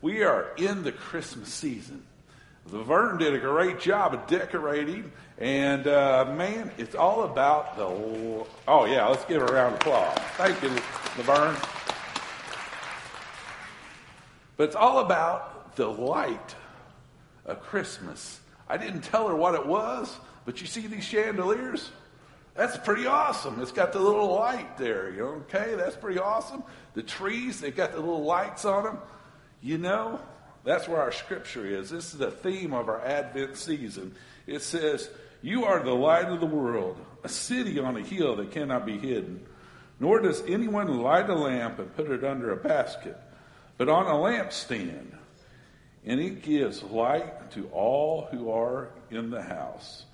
[0.00, 2.04] We are in the Christmas season.
[2.70, 7.84] Laverne did a great job of decorating, and uh, man, it's all about the.
[8.68, 10.18] Oh yeah, let's give her a round of applause.
[10.36, 10.68] Thank you,
[11.16, 11.56] Laverne.
[14.56, 16.54] But it's all about the light
[17.44, 18.40] of Christmas.
[18.68, 21.90] I didn't tell her what it was, but you see these chandeliers?
[22.54, 23.60] That's pretty awesome.
[23.60, 25.74] It's got the little light there, you know, okay?
[25.76, 26.64] That's pretty awesome.
[26.94, 28.98] The trees, they've got the little lights on them.
[29.60, 30.20] You know,
[30.64, 31.90] that's where our scripture is.
[31.90, 34.14] This is the theme of our Advent season.
[34.46, 35.08] It says,
[35.42, 38.98] You are the light of the world, a city on a hill that cannot be
[38.98, 39.44] hidden.
[40.00, 43.18] Nor does anyone light a lamp and put it under a basket,
[43.76, 45.12] but on a lampstand,
[46.04, 50.04] and it gives light to all who are in the house.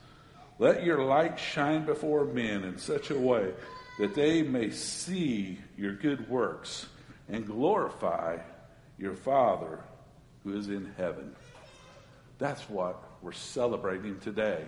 [0.59, 3.53] Let your light shine before men in such a way
[3.99, 6.87] that they may see your good works
[7.29, 8.39] and glorify
[8.99, 9.81] your Father
[10.43, 11.35] who is in heaven.
[12.39, 14.65] That's what we're celebrating today.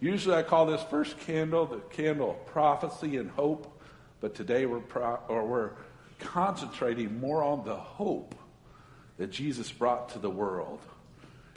[0.00, 3.80] Usually I call this first candle the candle of prophecy and hope,
[4.20, 5.70] but today we're, pro- or we're
[6.18, 8.34] concentrating more on the hope
[9.18, 10.80] that Jesus brought to the world.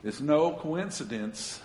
[0.03, 1.61] It's no coincidence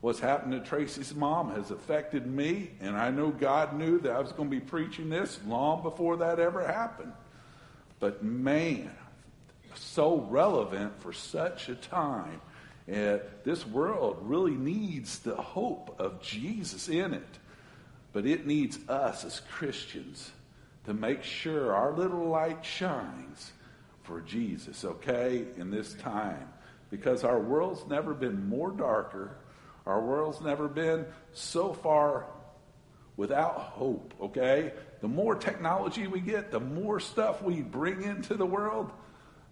[0.00, 4.20] what's happened to Tracy's mom has affected me, and I know God knew that I
[4.20, 7.12] was going to be preaching this long before that ever happened.
[8.00, 8.90] But man,
[9.78, 12.40] so relevant for such a time.
[12.86, 17.38] And this world really needs the hope of Jesus in it.
[18.12, 20.30] But it needs us as Christians
[20.84, 23.52] to make sure our little light shines
[24.04, 26.48] for Jesus, okay, in this time.
[26.90, 29.36] Because our world's never been more darker.
[29.84, 32.24] Our world's never been so far
[33.18, 34.72] without hope, okay?
[35.02, 38.90] The more technology we get, the more stuff we bring into the world,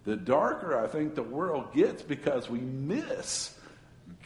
[0.07, 3.53] the darker I think the world gets because we miss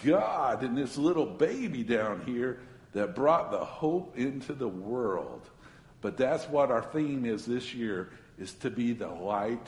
[0.05, 2.59] God and this little baby down here
[2.93, 5.41] that brought the hope into the world.
[6.01, 9.65] But that's what our theme is this year is to be the light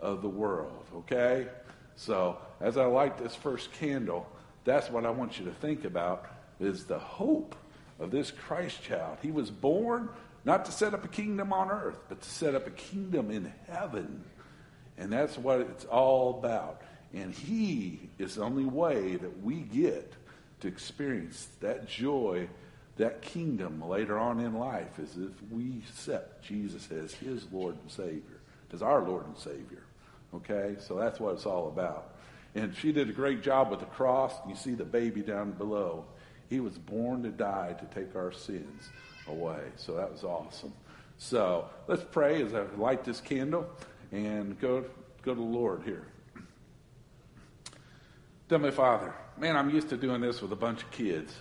[0.00, 1.46] of the world, okay?
[1.94, 4.28] So, as I light this first candle,
[4.64, 6.26] that's what I want you to think about
[6.58, 7.54] is the hope
[8.00, 9.18] of this Christ child.
[9.22, 10.08] He was born
[10.44, 13.52] not to set up a kingdom on earth, but to set up a kingdom in
[13.68, 14.24] heaven.
[15.02, 16.80] And that's what it's all about.
[17.12, 20.12] And He is the only way that we get
[20.60, 22.48] to experience that joy,
[22.98, 27.90] that kingdom later on in life, is if we accept Jesus as His Lord and
[27.90, 28.38] Savior,
[28.72, 29.82] as our Lord and Savior.
[30.36, 30.76] Okay?
[30.78, 32.14] So that's what it's all about.
[32.54, 34.32] And she did a great job with the cross.
[34.48, 36.04] You see the baby down below.
[36.48, 38.88] He was born to die to take our sins
[39.26, 39.62] away.
[39.74, 40.72] So that was awesome.
[41.18, 43.68] So let's pray as I light this candle
[44.12, 44.84] and go,
[45.22, 46.06] go to the Lord here.
[48.50, 51.34] My Father, man, I'm used to doing this with a bunch of kids.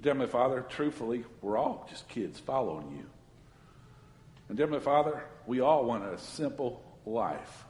[0.00, 3.06] But my Father, truthfully, we're all just kids following you.
[4.48, 7.64] And my Father, we all want a simple life.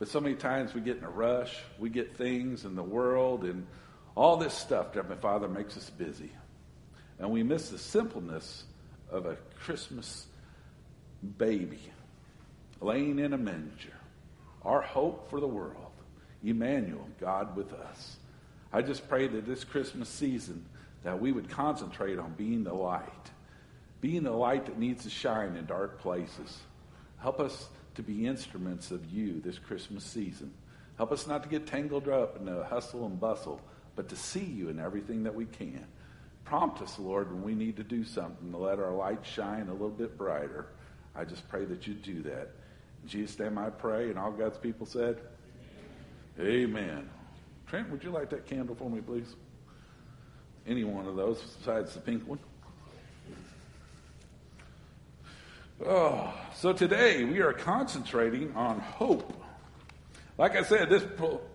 [0.00, 3.44] But so many times we get in a rush, we get things in the world,
[3.44, 3.68] and
[4.16, 6.32] all this stuff, my Father, makes us busy.
[7.20, 8.64] And we miss the simpleness
[9.12, 10.26] of a Christmas
[11.38, 11.78] baby
[12.82, 13.94] laying in a manger,
[14.62, 15.76] our hope for the world.
[16.44, 18.16] Emmanuel, God with us.
[18.72, 20.64] I just pray that this Christmas season
[21.04, 23.30] that we would concentrate on being the light,
[24.00, 26.58] being the light that needs to shine in dark places.
[27.18, 30.52] Help us to be instruments of you this Christmas season.
[30.96, 33.60] Help us not to get tangled up in the hustle and bustle,
[33.94, 35.84] but to see you in everything that we can.
[36.44, 39.72] Prompt us, Lord, when we need to do something to let our light shine a
[39.72, 40.66] little bit brighter.
[41.14, 42.50] I just pray that you do that.
[43.02, 45.18] In Jesus' name I pray, and all God's people said,
[46.38, 46.62] Amen.
[46.62, 47.10] Amen.
[47.66, 49.34] Trent, would you light that candle for me, please?
[50.66, 52.38] Any one of those besides the pink one?
[55.84, 59.32] Oh, so today we are concentrating on hope.
[60.38, 61.04] Like I said, this,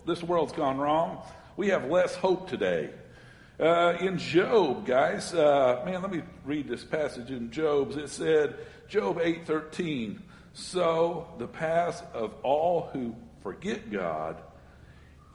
[0.05, 1.21] this world's gone wrong.
[1.55, 2.89] We have less hope today.
[3.59, 7.95] Uh, in Job, guys, uh, man, let me read this passage in Job's.
[7.95, 8.55] It said,
[8.87, 10.19] Job eight 8:13.
[10.57, 14.37] So the path of all who forget God,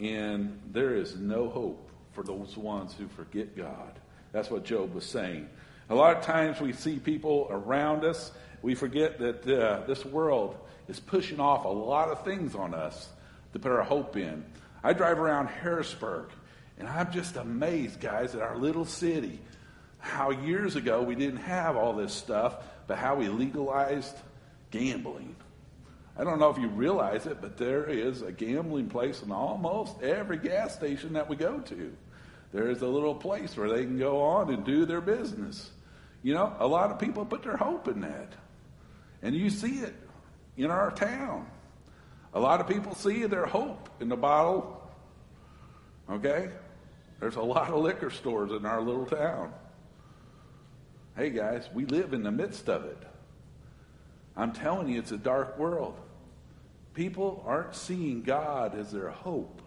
[0.00, 4.00] and there is no hope for those ones who forget God.
[4.32, 5.48] That's what Job was saying.
[5.90, 8.32] A lot of times we see people around us,
[8.62, 10.56] we forget that uh, this world
[10.88, 13.08] is pushing off a lot of things on us
[13.52, 14.44] to put our hope in.
[14.82, 16.30] I drive around Harrisburg,
[16.80, 19.40] and I'm just amazed, guys, at our little city.
[20.00, 22.56] How years ago we didn't have all this stuff,
[22.88, 24.16] but how we legalized
[24.72, 25.36] gambling.
[26.18, 30.02] I don't know if you realize it, but there is a gambling place in almost
[30.02, 31.92] every gas station that we go to.
[32.52, 35.70] There is a little place where they can go on and do their business.
[36.22, 38.32] You know, a lot of people put their hope in that.
[39.22, 39.94] And you see it
[40.56, 41.46] in our town.
[42.34, 44.82] A lot of people see their hope in the bottle.
[46.10, 46.50] Okay?
[47.20, 49.52] There's a lot of liquor stores in our little town.
[51.16, 52.98] Hey guys, we live in the midst of it.
[54.36, 55.96] I'm telling you, it's a dark world.
[56.94, 59.62] People aren't seeing God as their hope.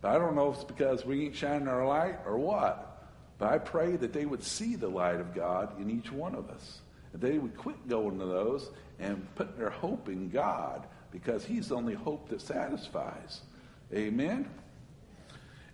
[0.00, 3.08] But I don't know if it's because we ain't shining our light or what.
[3.38, 6.50] But I pray that they would see the light of God in each one of
[6.50, 6.80] us.
[7.12, 11.68] That they would quit going to those and put their hope in God because He's
[11.68, 13.40] the only hope that satisfies.
[13.92, 14.48] Amen?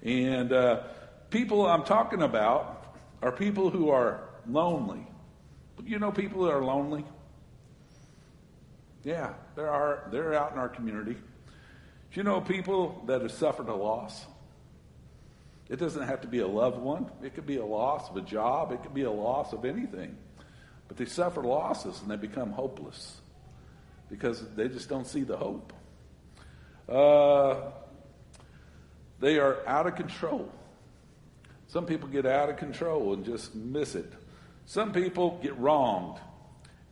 [0.02, 0.82] And uh,
[1.30, 5.06] people I'm talking about are people who are lonely.
[5.84, 7.04] You know people that are lonely?
[9.04, 10.08] Yeah, there are.
[10.10, 11.14] They're out in our community.
[11.14, 11.20] Do
[12.12, 14.26] you know people that have suffered a loss?
[15.68, 17.08] It doesn't have to be a loved one.
[17.22, 18.72] It could be a loss of a job.
[18.72, 20.16] It could be a loss of anything.
[20.88, 23.20] But they suffer losses and they become hopeless
[24.10, 25.72] because they just don't see the hope.
[26.88, 27.70] Uh,
[29.20, 30.50] they are out of control.
[31.68, 34.12] Some people get out of control and just miss it.
[34.66, 36.18] Some people get wronged.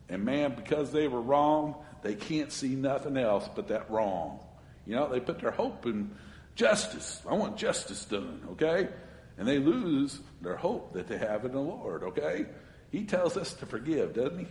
[0.09, 4.41] And man, because they were wrong, they can't see nothing else but that wrong.
[4.87, 6.11] You know, they put their hope in
[6.55, 7.21] justice.
[7.29, 8.89] I want justice done, okay?
[9.37, 12.47] And they lose their hope that they have in the Lord, okay?
[12.91, 14.47] He tells us to forgive, doesn't he?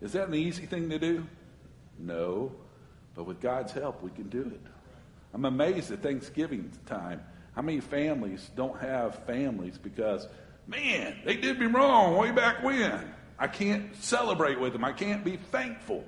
[0.00, 1.26] Is that an easy thing to do?
[1.98, 2.52] No.
[3.14, 4.60] But with God's help, we can do it.
[5.32, 7.20] I'm amazed at Thanksgiving time
[7.54, 10.26] how many families don't have families because,
[10.66, 13.14] man, they did me wrong way back when.
[13.38, 14.84] I can't celebrate with them.
[14.84, 16.04] I can't be thankful.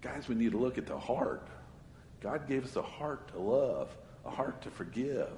[0.00, 1.46] Guys, we need to look at the heart.
[2.20, 5.28] God gave us a heart to love, a heart to forgive.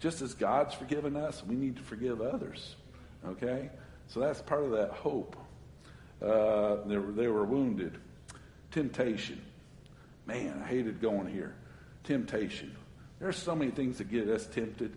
[0.00, 2.76] Just as God's forgiven us, we need to forgive others.
[3.26, 3.70] Okay?
[4.08, 5.36] So that's part of that hope.
[6.22, 7.98] Uh, they, were, they were wounded.
[8.70, 9.40] Temptation.
[10.26, 11.54] Man, I hated going here.
[12.04, 12.74] Temptation.
[13.20, 14.92] There's so many things that get us tempted.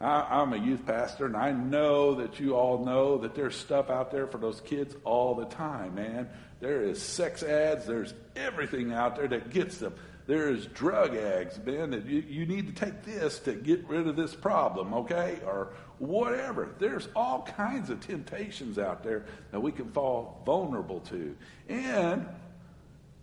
[0.00, 3.90] I, am a youth pastor, and I know that you all know that there's stuff
[3.90, 6.28] out there for those kids all the time, man.
[6.60, 9.94] There is sex ads, there's everything out there that gets them.
[10.26, 14.06] There is drug ads, man, that you, you need to take this to get rid
[14.06, 15.40] of this problem, okay?
[15.44, 16.68] Or whatever.
[16.78, 21.36] There's all kinds of temptations out there that we can fall vulnerable to.
[21.68, 22.28] And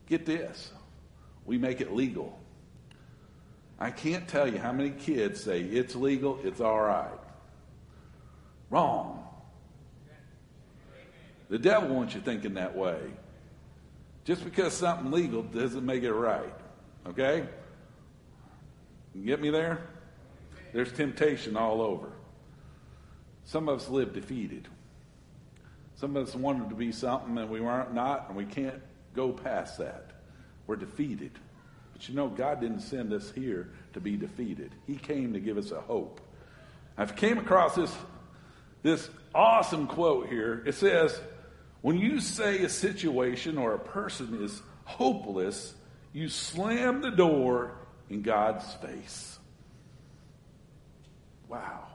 [0.07, 0.72] get this
[1.48, 2.38] we make it legal.
[3.80, 7.10] I can't tell you how many kids say it's legal, it's all right.
[8.69, 9.24] Wrong.
[11.50, 13.00] The devil wants you thinking that way.
[14.27, 16.53] Just because something legal doesn't make it right.
[17.07, 17.47] Okay?
[19.15, 19.88] You get me there?
[20.74, 22.12] There's temptation all over.
[23.45, 24.68] Some of us live defeated.
[25.95, 28.81] Some of us wanted to be something and we weren't not, and we can't
[29.15, 30.12] go past that.
[30.68, 31.31] We're defeated.
[31.94, 34.73] But you know, God didn't send us here to be defeated.
[34.88, 36.19] He came to give us a hope.
[36.97, 37.95] I've came across this,
[38.83, 40.63] this awesome quote here.
[40.65, 41.18] It says,
[41.88, 45.74] When you say a situation or a person is hopeless,
[46.12, 47.78] you slam the door
[48.10, 49.39] in God's face.
[51.47, 51.85] Wow.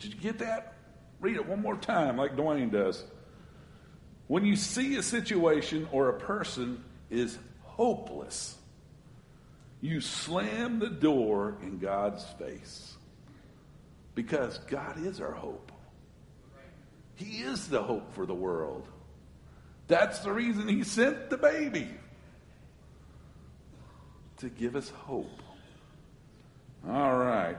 [0.00, 0.74] Did you get that?
[1.18, 3.02] Read it one more time, like Dwayne does.
[4.26, 8.58] When you see a situation or a person is hopeless,
[9.80, 12.94] you slam the door in God's face
[14.14, 15.72] because God is our hope.
[17.14, 18.86] He is the hope for the world.
[19.88, 21.88] That's the reason He sent the baby
[24.38, 25.42] to give us hope.
[26.88, 27.56] All right.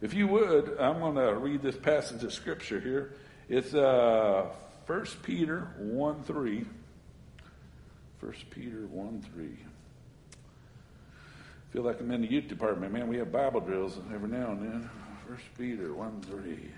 [0.00, 3.14] If you would, I'm going to read this passage of Scripture here.
[3.48, 4.46] It's uh,
[4.86, 6.64] 1 Peter 1 3.
[8.20, 9.58] 1 Peter 1 3
[11.72, 13.06] feel like I'm in the youth department, man.
[13.06, 14.90] We have Bible drills every now and then.
[15.28, 16.70] First Peter 1 3.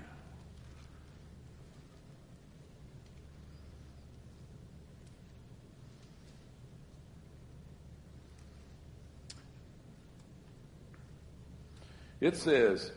[12.22, 12.92] It says,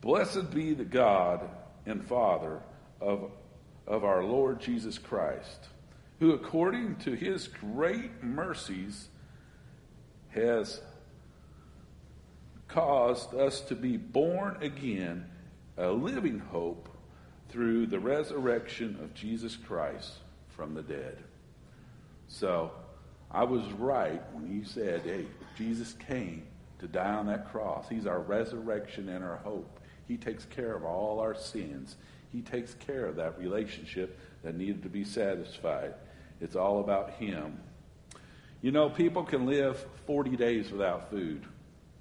[0.00, 1.48] Blessed be the God
[1.86, 2.60] and Father
[3.00, 3.30] of,
[3.86, 5.68] of our Lord Jesus Christ,
[6.18, 9.06] who according to his great mercies
[10.30, 10.80] has
[12.66, 15.26] caused us to be born again,
[15.76, 16.88] a living hope
[17.48, 20.14] through the resurrection of Jesus Christ
[20.48, 21.16] from the dead.
[22.26, 22.72] So,
[23.30, 26.42] I was right when he said, hey, Jesus came
[26.80, 27.88] to die on that cross.
[27.88, 29.80] He's our resurrection and our hope.
[30.06, 31.96] He takes care of all our sins.
[32.32, 35.94] He takes care of that relationship that needed to be satisfied.
[36.40, 37.58] It's all about Him.
[38.62, 41.44] You know, people can live 40 days without food.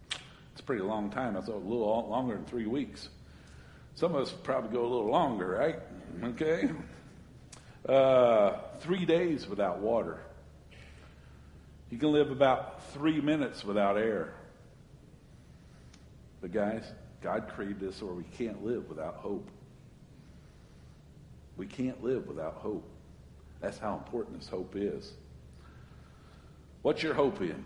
[0.10, 1.34] It's a pretty long time.
[1.34, 3.10] That's a little longer than three weeks.
[3.96, 5.80] Some of us probably go a little longer, right?
[6.24, 6.70] Okay?
[7.88, 10.20] Uh, three days without water.
[11.90, 14.34] You can live about three minutes without air.
[16.46, 16.84] But, guys,
[17.24, 19.50] God created us where we can't live without hope.
[21.58, 22.88] We can't live without hope.
[23.62, 25.12] That's how important this hope is.
[26.84, 27.66] What's your hope in?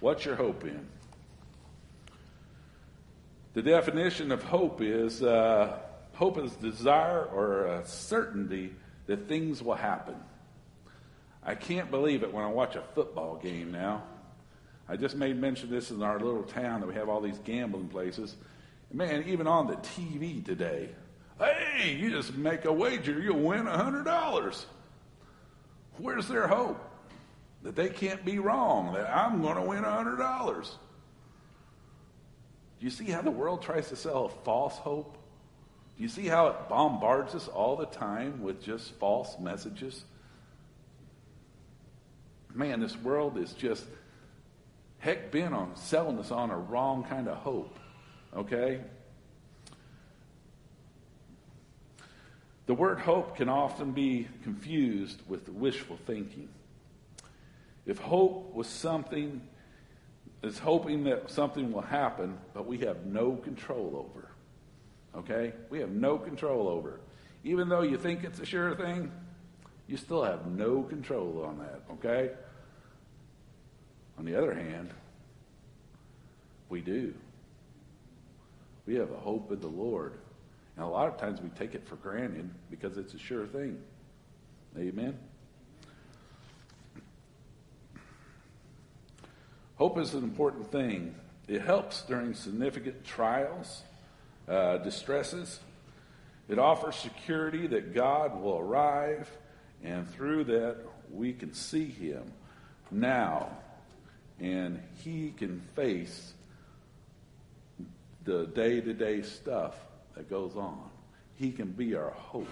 [0.00, 0.88] What's your hope in?
[3.54, 5.78] The definition of hope is uh,
[6.14, 8.74] hope is desire or a certainty
[9.06, 10.16] that things will happen.
[11.44, 14.02] I can't believe it when I watch a football game now.
[14.90, 17.86] I just made mention this in our little town that we have all these gambling
[17.86, 18.34] places.
[18.92, 20.88] Man, even on the TV today,
[21.38, 24.64] hey, you just make a wager, you'll win a $100.
[25.98, 26.84] Where's their hope?
[27.62, 30.70] That they can't be wrong, that I'm going to win a $100.
[32.80, 35.16] Do you see how the world tries to sell a false hope?
[35.96, 40.02] Do you see how it bombards us all the time with just false messages?
[42.52, 43.84] Man, this world is just
[45.00, 47.78] heck bent on selling us on a wrong kind of hope.
[48.36, 48.80] Okay?
[52.66, 56.48] The word hope can often be confused with wishful thinking.
[57.84, 59.40] If hope was something,
[60.42, 64.28] is hoping that something will happen, but we have no control over.
[65.16, 65.52] Okay?
[65.70, 67.00] We have no control over.
[67.42, 69.10] Even though you think it's a sure thing,
[69.88, 71.80] you still have no control on that.
[71.94, 72.30] Okay?
[74.20, 74.90] On the other hand,
[76.68, 77.14] we do.
[78.86, 80.12] We have a hope in the Lord
[80.76, 83.78] and a lot of times we take it for granted because it's a sure thing.
[84.78, 85.18] Amen?
[89.76, 91.14] Hope is an important thing.
[91.48, 93.82] It helps during significant trials,
[94.48, 95.60] uh, distresses.
[96.46, 99.30] It offers security that God will arrive,
[99.82, 100.76] and through that,
[101.10, 102.32] we can see Him
[102.90, 103.50] now,
[104.40, 106.32] and He can face
[108.24, 109.74] the day to day stuff
[110.16, 110.90] that goes on.
[111.36, 112.48] He can be our hope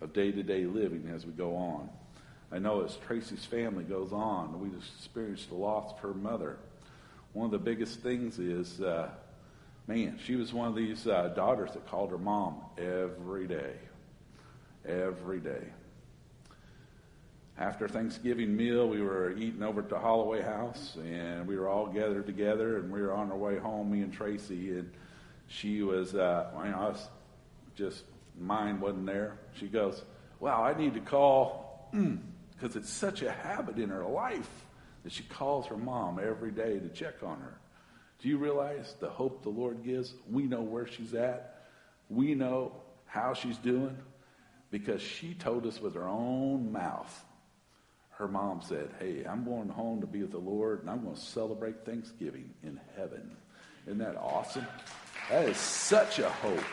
[0.00, 1.88] of day to day living as we go on.
[2.50, 6.56] I know as Tracy's family goes on, we just experienced the loss of her mother.
[7.34, 9.10] One of the biggest things is, uh,
[9.86, 13.74] man, she was one of these uh, daughters that called her mom every day.
[14.86, 15.64] Every day.
[17.58, 21.88] After Thanksgiving meal, we were eating over at the Holloway house, and we were all
[21.88, 24.88] gathered together, and we were on our way home, me and Tracy, and
[25.48, 27.08] she was, uh, you know, I was
[27.74, 28.04] just,
[28.38, 29.40] mine wasn't there.
[29.58, 30.04] She goes,
[30.38, 34.48] wow, I need to call, because it's such a habit in her life
[35.02, 37.58] that she calls her mom every day to check on her.
[38.20, 40.14] Do you realize the hope the Lord gives?
[40.30, 41.64] We know where she's at.
[42.08, 42.74] We know
[43.06, 43.96] how she's doing
[44.70, 47.24] because she told us with her own mouth.
[48.18, 51.14] Her mom said, Hey, I'm going home to be with the Lord and I'm going
[51.14, 53.36] to celebrate Thanksgiving in heaven.
[53.86, 54.66] Isn't that awesome?
[55.30, 56.64] That is such a hope.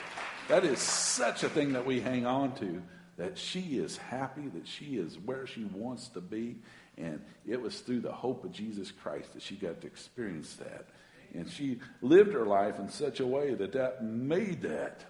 [0.47, 2.81] That is such a thing that we hang on to.
[3.17, 6.57] That she is happy, that she is where she wants to be.
[6.97, 10.87] And it was through the hope of Jesus Christ that she got to experience that.
[11.35, 15.05] And she lived her life in such a way that that made that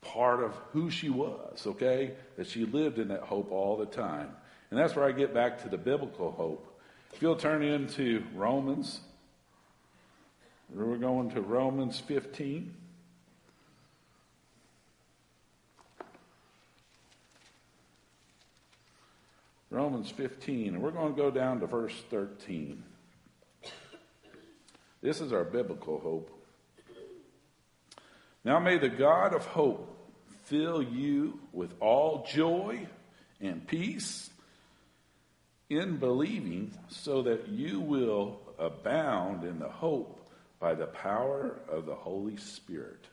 [0.00, 2.12] part of who she was, okay?
[2.36, 4.30] That she lived in that hope all the time.
[4.70, 6.66] And that's where I get back to the biblical hope.
[7.14, 9.00] If you'll turn into Romans
[10.74, 12.74] we're going to Romans 15.
[19.70, 22.82] Romans 15, and we're going to go down to verse 13.
[25.00, 26.30] This is our biblical hope.
[28.44, 29.94] Now may the God of hope
[30.44, 32.86] fill you with all joy
[33.40, 34.30] and peace
[35.70, 40.20] in believing, so that you will abound in the hope
[40.58, 43.04] by the power of the Holy Spirit.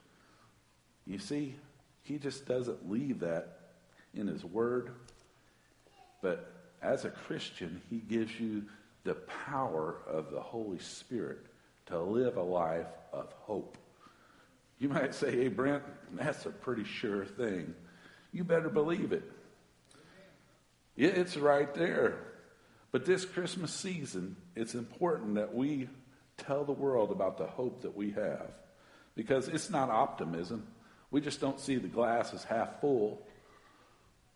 [1.05, 1.55] You see,
[2.03, 3.59] he just doesn't leave that
[4.13, 4.91] in his word,
[6.21, 8.63] but as a Christian, he gives you
[9.03, 11.45] the power of the Holy Spirit
[11.87, 13.77] to live a life of hope.
[14.79, 15.83] You might say, hey, Brent,
[16.13, 17.75] that's a pretty sure thing.
[18.33, 19.23] You better believe it.
[20.97, 22.17] It's right there.
[22.95, 25.89] But this Christmas season, it's important that we
[26.37, 28.47] tell the world about the hope that we have.
[29.15, 30.65] Because it's not optimism.
[31.11, 33.21] We just don't see the glass as half full.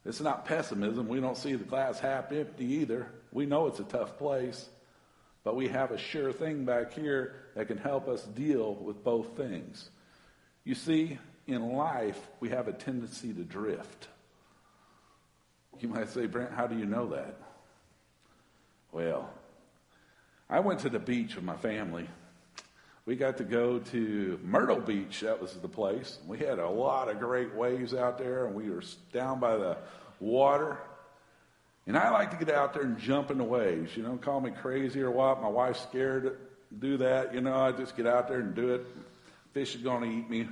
[0.03, 1.07] It's not pessimism.
[1.07, 3.09] We don't see the glass half empty either.
[3.31, 4.67] We know it's a tough place.
[5.45, 9.37] But we have a sure thing back here that can help us deal with both
[9.37, 9.89] things.
[10.65, 14.09] You see, in life, we have a tendency to drift.
[15.79, 17.37] You might say, Brent, how do you know that?
[18.91, 19.29] Well,
[20.49, 22.07] I went to the beach with my family.
[23.05, 25.21] We got to go to Myrtle Beach.
[25.21, 26.19] That was the place.
[26.27, 29.77] We had a lot of great waves out there, and we were down by the
[30.19, 30.77] water.
[31.87, 33.95] And I like to get out there and jump in the waves.
[33.97, 35.41] You know, call me crazy or what.
[35.41, 36.35] My wife's scared to
[36.77, 37.33] do that.
[37.33, 38.85] You know, I just get out there and do it.
[39.53, 40.47] Fish is going to eat me.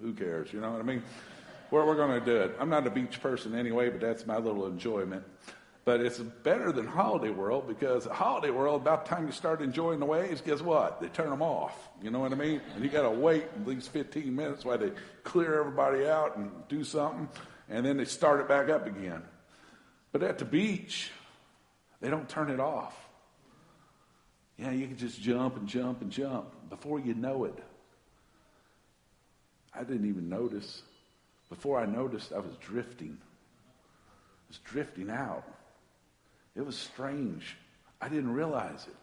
[0.00, 0.52] Who cares?
[0.52, 1.02] You know what I mean?
[1.70, 2.56] Where we're going to do it.
[2.58, 5.22] I'm not a beach person anyway, but that's my little enjoyment.
[5.90, 9.98] But it's better than Holiday World because Holiday World, about the time you start enjoying
[9.98, 11.00] the waves, guess what?
[11.00, 11.76] They turn them off.
[12.00, 12.60] You know what I mean?
[12.76, 14.92] And you got to wait at least 15 minutes while they
[15.24, 17.28] clear everybody out and do something,
[17.68, 19.20] and then they start it back up again.
[20.12, 21.10] But at the beach,
[22.00, 22.96] they don't turn it off.
[24.58, 26.70] Yeah, you can just jump and jump and jump.
[26.70, 27.58] Before you know it,
[29.74, 30.82] I didn't even notice.
[31.48, 33.18] Before I noticed, I was drifting.
[33.20, 35.42] I was drifting out.
[36.56, 37.56] It was strange.
[38.00, 38.96] I didn't realize it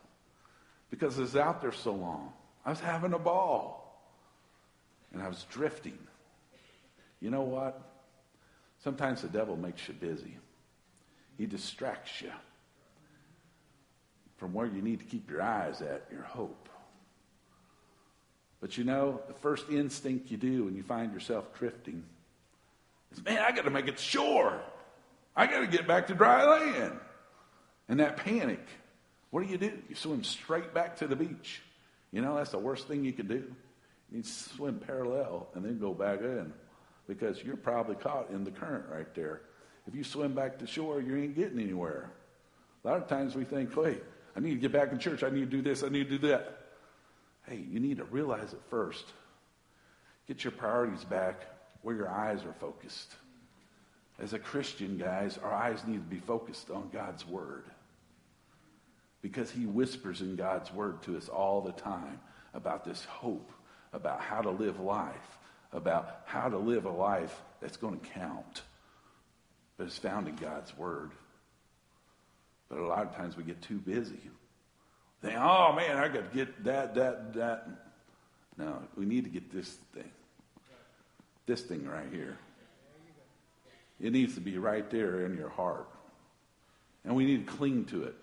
[0.89, 2.33] because I was out there so long.
[2.65, 3.83] I was having a ball
[5.13, 5.97] and I was drifting.
[7.19, 7.81] You know what?
[8.83, 10.37] Sometimes the devil makes you busy.
[11.37, 12.31] He distracts you
[14.37, 16.69] from where you need to keep your eyes at, your hope.
[18.59, 22.03] But you know, the first instinct you do when you find yourself drifting
[23.11, 24.59] is, man, I got to make it shore.
[25.35, 26.99] I got to get back to dry land.
[27.89, 28.65] And that panic,
[29.29, 29.71] what do you do?
[29.89, 31.61] You swim straight back to the beach.
[32.11, 33.43] You know, that's the worst thing you can do.
[34.11, 36.53] You swim parallel and then go back in
[37.07, 39.41] because you're probably caught in the current right there.
[39.87, 42.11] If you swim back to shore, you ain't getting anywhere.
[42.83, 44.03] A lot of times we think, wait,
[44.35, 45.23] I need to get back in church.
[45.23, 45.83] I need to do this.
[45.83, 46.57] I need to do that.
[47.47, 49.05] Hey, you need to realize it first.
[50.27, 51.41] Get your priorities back
[51.81, 53.13] where your eyes are focused.
[54.19, 57.63] As a Christian, guys, our eyes need to be focused on God's Word.
[59.21, 62.19] Because He whispers in God's Word to us all the time
[62.53, 63.51] about this hope,
[63.93, 65.37] about how to live life,
[65.73, 68.61] about how to live a life that's going to count
[69.77, 71.11] but it's found in God's Word.
[72.67, 74.19] But a lot of times we get too busy.
[75.21, 77.67] Think, oh man, I got to get that, that, that.
[78.57, 80.11] No, we need to get this thing.
[81.45, 82.37] This thing right here.
[83.99, 85.87] It needs to be right there in your heart.
[87.05, 88.15] And we need to cling to it.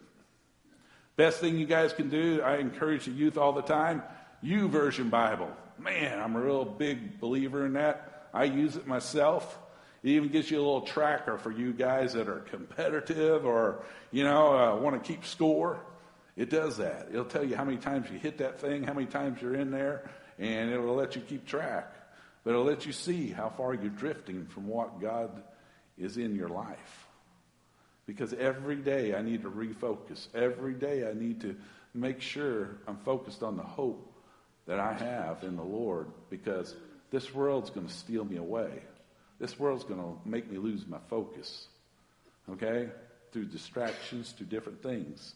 [1.16, 4.02] Best thing you guys can do, I encourage the youth all the time,
[4.42, 5.50] U YouVersion Bible.
[5.78, 8.28] Man, I'm a real big believer in that.
[8.32, 9.58] I use it myself.
[10.02, 14.24] It even gives you a little tracker for you guys that are competitive or, you
[14.24, 15.78] know, uh, want to keep score.
[16.36, 17.08] It does that.
[17.10, 19.70] It'll tell you how many times you hit that thing, how many times you're in
[19.70, 21.92] there, and it'll let you keep track.
[22.42, 25.42] But it'll let you see how far you're drifting from what God
[25.96, 27.03] is in your life.
[28.06, 30.28] Because every day I need to refocus.
[30.34, 31.56] Every day I need to
[31.94, 34.12] make sure I'm focused on the hope
[34.66, 36.74] that I have in the Lord because
[37.10, 38.70] this world's going to steal me away.
[39.38, 41.68] This world's going to make me lose my focus.
[42.50, 42.88] Okay?
[43.32, 45.34] Through distractions, through different things.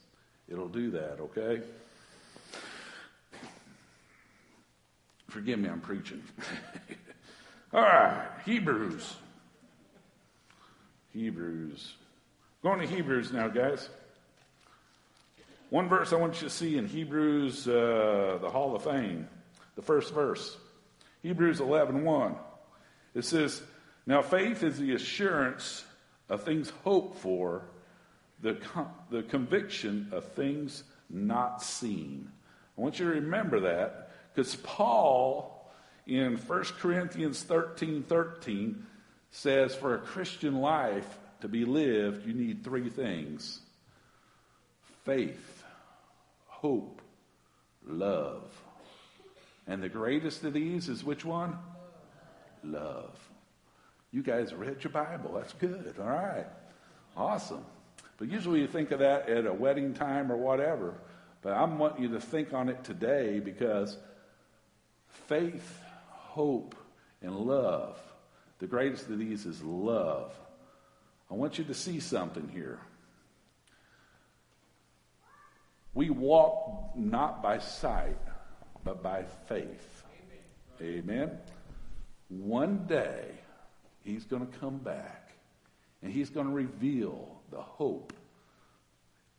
[0.49, 1.63] It'll do that, okay?
[5.29, 6.23] Forgive me, I'm preaching.
[7.73, 9.17] All right, Hebrews.
[11.13, 11.95] Hebrews.
[12.61, 13.89] Going to Hebrews now, guys.
[15.71, 19.29] One verse I want you to see in Hebrews, uh, the Hall of Fame,
[19.77, 20.57] the first verse.
[21.23, 22.35] Hebrews 11 1.
[23.15, 23.63] It says,
[24.07, 25.85] now, faith is the assurance
[26.29, 27.63] of things hoped for,
[28.41, 28.59] the,
[29.11, 32.29] the conviction of things not seen.
[32.77, 35.71] I want you to remember that because Paul
[36.09, 38.87] in 1 Corinthians 13 13
[39.31, 43.61] says, For a Christian life to be lived, you need three things
[45.05, 45.65] faith,
[46.47, 47.01] hope,
[47.87, 48.45] love.
[49.67, 51.59] And the greatest of these is which one?
[52.65, 53.17] Love.
[54.11, 55.35] You guys read your Bible.
[55.35, 55.95] That's good.
[56.01, 56.47] All right.
[57.17, 57.65] Awesome.
[58.17, 60.95] But usually you think of that at a wedding time or whatever.
[61.43, 63.97] But I want you to think on it today because
[65.27, 66.75] faith, hope,
[67.23, 67.99] and love,
[68.59, 70.33] the greatest of these is love.
[71.31, 72.79] I want you to see something here.
[75.95, 78.19] We walk not by sight,
[78.85, 80.05] but by faith.
[80.81, 80.99] Amen.
[80.99, 81.39] Amen.
[82.29, 83.25] One day,
[84.05, 85.33] he's going to come back
[86.03, 88.13] and he's going to reveal the hope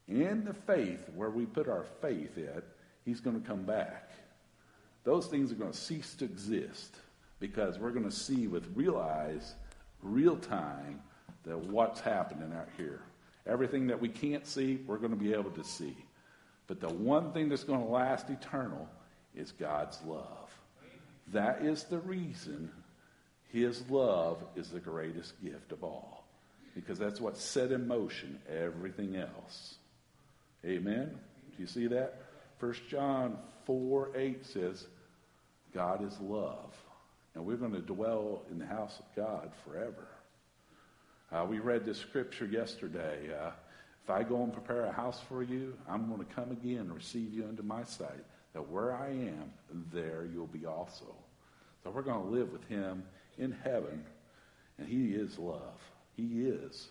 [0.07, 2.61] and the faith where we put our faith in.
[3.05, 4.11] He's going to come back.
[5.03, 6.97] Those things are going to cease to exist
[7.39, 9.55] because we're going to see with real eyes,
[10.01, 11.01] real time,
[11.45, 13.01] that what's happening out here.
[13.47, 15.95] Everything that we can't see, we're going to be able to see.
[16.67, 18.87] But the one thing that's going to last eternal
[19.35, 20.49] is God's love.
[21.33, 22.71] That is the reason
[23.51, 26.27] his love is the greatest gift of all.
[26.75, 29.75] Because that's what set in motion everything else.
[30.65, 31.09] Amen?
[31.55, 32.21] Do you see that?
[32.59, 34.85] 1 John 4 8 says,
[35.73, 36.75] God is love.
[37.33, 40.07] And we're going to dwell in the house of God forever.
[41.31, 43.29] Uh, we read this scripture yesterday.
[43.31, 43.51] Uh,
[44.03, 46.95] if I go and prepare a house for you, I'm going to come again and
[46.95, 48.25] receive you into my sight.
[48.53, 49.53] That where I am,
[49.93, 51.05] there you'll be also.
[51.83, 53.03] So we're going to live with him
[53.37, 54.03] in heaven,
[54.79, 55.79] and he is love.
[56.17, 56.87] He is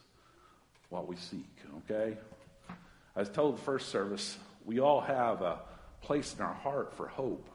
[0.88, 2.16] what we seek, okay?
[3.16, 5.59] I was told the first service, we all have a
[6.01, 7.48] place in our heart for hope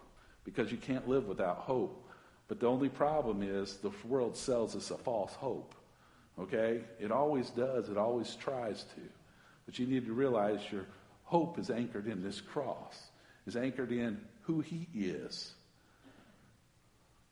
[0.43, 2.05] because you can't live without hope.
[2.49, 5.73] But the only problem is the world sells us a false hope.
[6.39, 6.81] Okay?
[6.99, 9.01] It always does, it always tries to.
[9.65, 10.85] But you need to realize your
[11.23, 13.01] hope is anchored in this cross,
[13.45, 15.53] is anchored in who He is,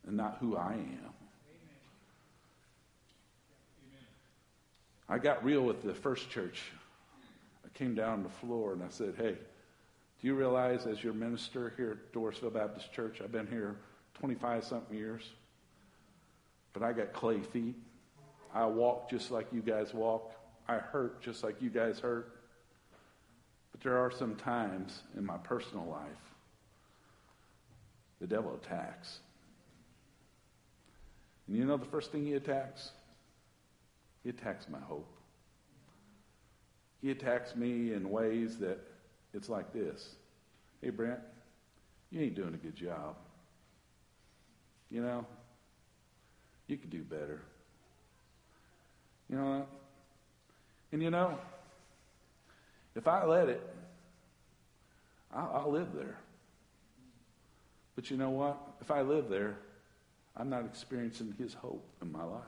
[0.07, 1.13] and not who I am.
[5.09, 6.63] I got real with the first church.
[7.65, 9.33] I came down the floor and I said, Hey,
[10.21, 13.75] do you realize as your minister here at Dorrisville Baptist Church, I've been here
[14.19, 15.23] 25 something years,
[16.71, 17.75] but I got clay feet.
[18.53, 20.33] I walk just like you guys walk.
[20.67, 22.35] I hurt just like you guys hurt.
[23.71, 26.31] But there are some times in my personal life
[28.21, 29.19] the devil attacks.
[31.47, 32.91] And you know the first thing he attacks?
[34.23, 35.11] He attacks my hope.
[37.01, 38.77] He attacks me in ways that
[39.33, 40.15] it's like this.
[40.81, 41.19] Hey, Brent,
[42.11, 43.15] you ain't doing a good job.
[44.91, 45.25] You know,
[46.67, 47.41] you could do better.
[49.31, 49.65] You know,
[50.91, 51.37] and you know,
[52.95, 53.61] if I let it,
[55.33, 56.17] I'll, I'll live there.
[57.95, 58.57] But you know what?
[58.81, 59.55] If I live there,
[60.35, 62.43] I'm not experiencing His hope in my life.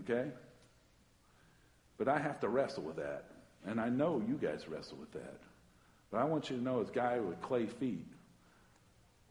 [0.00, 0.30] Okay?
[1.98, 3.24] But I have to wrestle with that.
[3.66, 5.38] And I know you guys wrestle with that.
[6.12, 8.06] But I want you to know, as a guy with clay feet,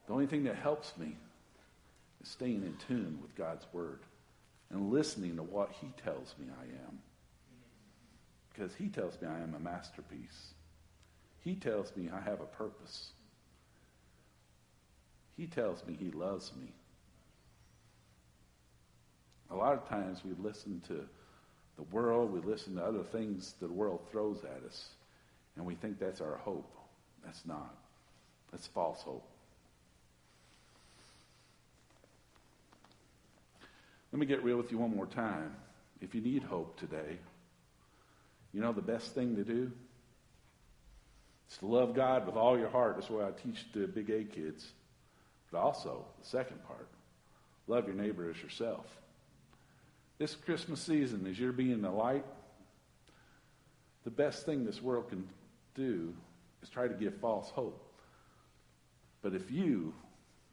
[0.07, 1.15] the only thing that helps me
[2.21, 3.99] is staying in tune with God's Word
[4.73, 6.99] and listening to what He tells me I am.
[8.51, 10.53] Because He tells me I am a masterpiece.
[11.41, 13.11] He tells me I have a purpose.
[15.37, 16.71] He tells me He loves me.
[19.51, 21.05] A lot of times we listen to
[21.75, 24.89] the world, we listen to other things that the world throws at us,
[25.55, 26.71] and we think that's our hope.
[27.23, 27.75] That's not.
[28.51, 29.27] That's false hope.
[34.13, 35.55] Let me get real with you one more time.
[35.99, 37.17] If you need hope today,
[38.53, 39.71] you know the best thing to do?
[41.47, 42.95] It's to love God with all your heart.
[42.95, 44.71] That's what I teach the big A kids.
[45.51, 46.87] But also, the second part,
[47.65, 48.85] love your neighbor as yourself.
[50.19, 52.25] This Christmas season, as you're being the light,
[54.03, 55.27] the best thing this world can
[55.73, 56.13] do
[56.61, 57.83] is try to give false hope.
[59.23, 59.95] But if you,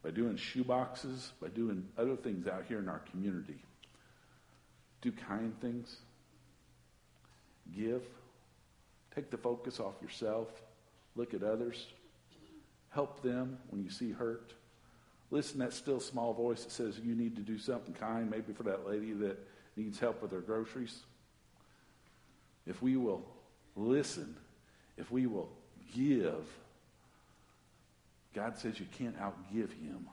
[0.03, 3.59] by doing shoeboxes, by doing other things out here in our community,
[5.01, 5.97] do kind things,
[7.75, 8.03] give,
[9.13, 10.47] take the focus off yourself,
[11.15, 11.87] look at others,
[12.89, 14.53] help them when you see hurt.
[15.29, 18.63] Listen that still small voice that says you need to do something kind, maybe for
[18.63, 19.37] that lady that
[19.75, 21.01] needs help with her groceries.
[22.67, 23.23] If we will
[23.75, 24.35] listen,
[24.97, 25.49] if we will
[25.95, 26.45] give,
[28.33, 30.07] God says you can't outgive him.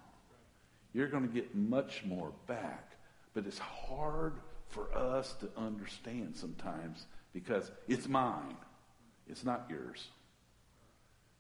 [0.92, 2.92] You're going to get much more back.
[3.35, 4.35] But it's hard
[4.68, 8.57] for us to understand sometimes because it's mine.
[9.28, 10.09] It's not yours.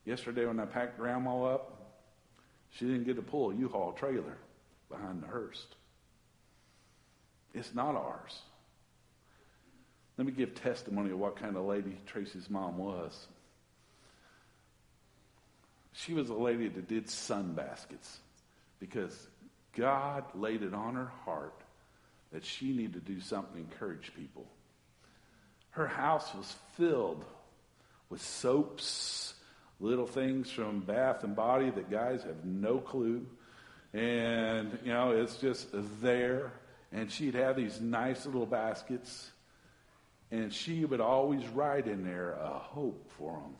[0.04, 1.74] Yesterday when I packed grandma up,
[2.70, 4.38] she didn't get to pull a U-Haul trailer
[4.90, 5.66] behind the hearse.
[7.54, 8.42] It's not ours.
[10.16, 13.26] Let me give testimony of what kind of lady Tracy's mom was.
[16.04, 18.18] She was a lady that did sun baskets
[18.78, 19.26] because
[19.74, 21.60] God laid it on her heart
[22.32, 24.46] that she needed to do something to encourage people.
[25.70, 27.24] Her house was filled
[28.10, 29.34] with soaps,
[29.80, 33.26] little things from Bath and Body that guys have no clue.
[33.92, 35.68] And, you know, it's just
[36.00, 36.52] there.
[36.92, 39.30] And she'd have these nice little baskets.
[40.30, 43.56] And she would always write in there a hope for them.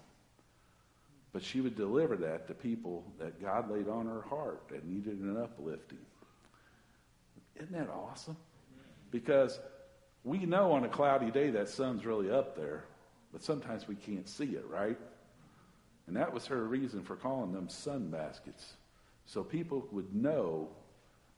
[1.33, 5.21] But she would deliver that to people that God laid on her heart that needed
[5.21, 5.99] an uplifting.
[7.57, 8.37] Isn't that awesome?
[9.11, 9.59] Because
[10.25, 12.85] we know on a cloudy day that sun's really up there,
[13.33, 14.99] but sometimes we can't see it, right?
[16.07, 18.75] And that was her reason for calling them sun baskets.
[19.27, 20.69] So people would know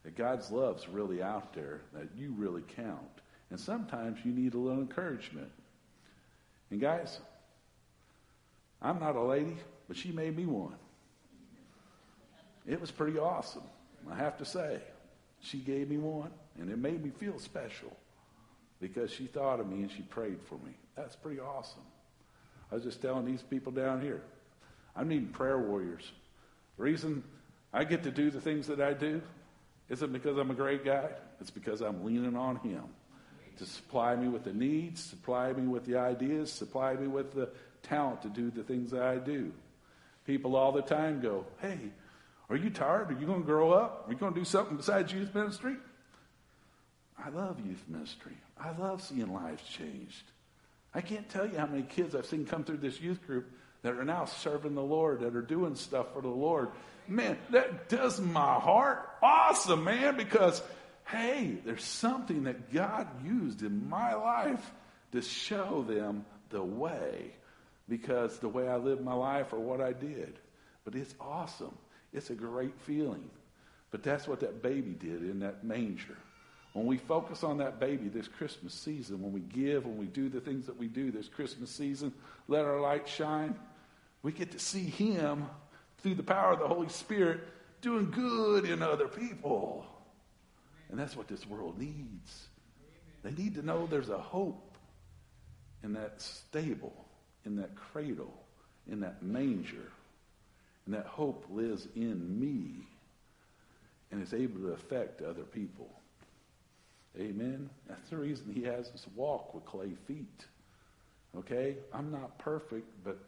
[0.05, 3.21] that God's love's really out there, that you really count.
[3.51, 5.51] And sometimes you need a little encouragement.
[6.71, 7.19] And guys,
[8.83, 9.57] I'm not a lady,
[9.89, 10.77] but she made me one.
[12.67, 13.63] It was pretty awesome,
[14.11, 14.81] I have to say.
[15.41, 17.97] She gave me one, and it made me feel special
[18.81, 20.73] because she thought of me and she prayed for me.
[20.97, 21.83] That's pretty awesome.
[22.71, 24.23] I was just telling these people down here,
[24.95, 26.11] I'm needing prayer warriors.
[26.77, 27.23] The reason
[27.73, 29.21] I get to do the things that I do
[29.89, 32.85] isn't because I'm a great guy, it's because I'm leaning on Him
[33.59, 37.51] to supply me with the needs, supply me with the ideas, supply me with the
[37.83, 39.53] talent to do the things that I do.
[40.27, 41.79] People all the time go, Hey,
[42.49, 43.11] are you tired?
[43.11, 44.05] Are you going to grow up?
[44.07, 45.77] Are you going to do something besides youth ministry?
[47.25, 48.37] I love youth ministry.
[48.59, 50.25] I love seeing lives changed.
[50.95, 53.49] I can't tell you how many kids I've seen come through this youth group
[53.83, 56.71] that are now serving the Lord, that are doing stuff for the Lord.
[57.07, 60.61] Man, that does my heart awesome, man, because,
[61.07, 64.71] hey, there's something that God used in my life
[65.13, 67.33] to show them the way
[67.91, 70.39] because the way I lived my life or what I did.
[70.85, 71.77] But it's awesome.
[72.15, 73.29] It's a great feeling.
[73.91, 76.17] But that's what that baby did in that manger.
[76.73, 80.29] When we focus on that baby this Christmas season, when we give, when we do
[80.29, 82.13] the things that we do this Christmas season,
[82.47, 83.57] let our light shine,
[84.23, 85.47] we get to see Him
[85.99, 87.41] through the power of the Holy Spirit
[87.83, 89.85] doing good in other people.
[90.91, 92.49] And that's what this world needs.
[93.25, 94.77] They need to know there's a hope
[95.83, 96.95] in that stable,
[97.51, 98.33] in that cradle,
[98.91, 99.91] in that manger.
[100.87, 102.87] And that hope lives in me
[104.11, 105.89] and is able to affect other people.
[107.19, 107.69] Amen.
[107.89, 110.47] That's the reason he has us walk with clay feet.
[111.37, 111.77] Okay?
[111.93, 113.19] I'm not perfect, but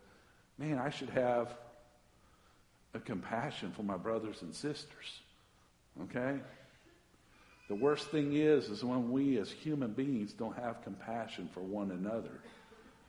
[0.57, 1.55] man, I should have
[2.95, 5.21] a compassion for my brothers and sisters.
[6.05, 6.39] Okay?
[7.69, 11.91] The worst thing is is when we as human beings don't have compassion for one
[11.91, 12.41] another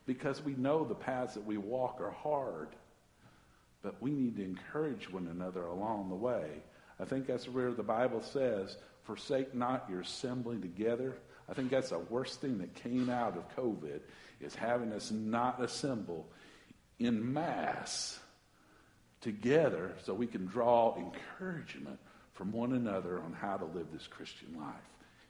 [0.05, 2.69] because we know the paths that we walk are hard.
[3.81, 6.61] But we need to encourage one another along the way.
[6.99, 11.15] I think that's where the Bible says, forsake not your assembling together.
[11.49, 13.99] I think that's the worst thing that came out of COVID
[14.39, 16.27] is having us not assemble
[16.99, 18.19] in mass
[19.21, 21.99] together so we can draw encouragement
[22.33, 24.73] from one another on how to live this Christian life.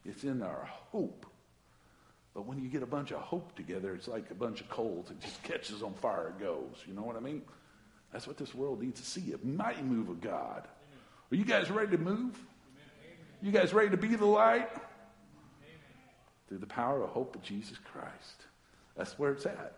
[0.06, 1.26] It's in our hope.
[2.34, 5.12] But when you get a bunch of hope together, it's like a bunch of coals.
[5.12, 6.84] It just catches on fire and goes.
[6.88, 7.44] You know what I mean?
[8.12, 10.68] That's what this world needs to see a mighty move of God.
[11.32, 12.38] Are you guys ready to move?
[13.42, 14.70] You guys ready to be the light?
[16.48, 18.46] Through the power of hope of Jesus Christ.
[18.96, 19.74] That's where it's at.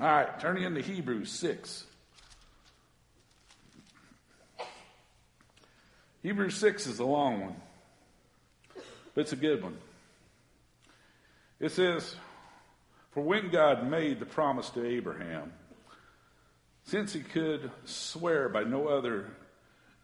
[0.00, 1.86] All right, turning into Hebrews 6.
[6.22, 7.56] Hebrews 6 is a long one,
[9.14, 9.76] but it's a good one.
[11.64, 12.14] It says,
[13.12, 15.50] For when God made the promise to Abraham,
[16.82, 19.30] since he could swear by no other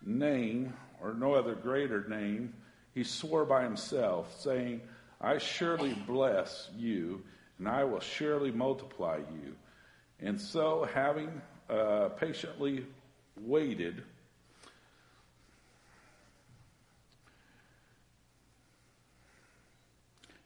[0.03, 2.55] name or no other greater name,
[2.95, 4.81] he swore by himself, saying,
[5.21, 7.25] I surely bless you,
[7.59, 9.55] and I will surely multiply you.
[10.19, 12.87] And so, having uh, patiently
[13.39, 14.03] waited,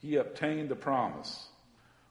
[0.04, 1.48] he obtained the promise.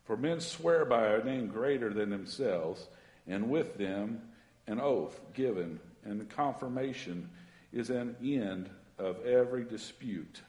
[0.05, 2.87] For men swear by a name greater than themselves,
[3.27, 4.23] and with them
[4.65, 7.29] an oath given, and the confirmation
[7.71, 10.41] is an end of every dispute.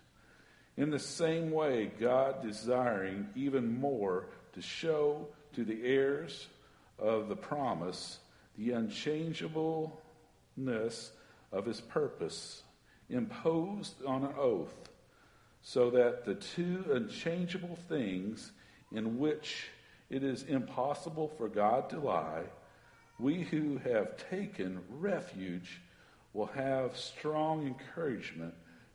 [0.79, 6.47] In the same way, God desiring even more to show to the heirs
[6.99, 8.21] of the promise
[8.57, 9.93] the unchangeableness
[11.53, 12.63] of his purpose,
[13.11, 14.75] imposed on an oath,
[15.66, 18.53] so that the two unchangeable things
[18.92, 19.68] in which
[20.11, 22.42] it is impossible for God to lie,
[23.18, 25.81] we who have taken refuge
[26.35, 28.53] will have strong encouragement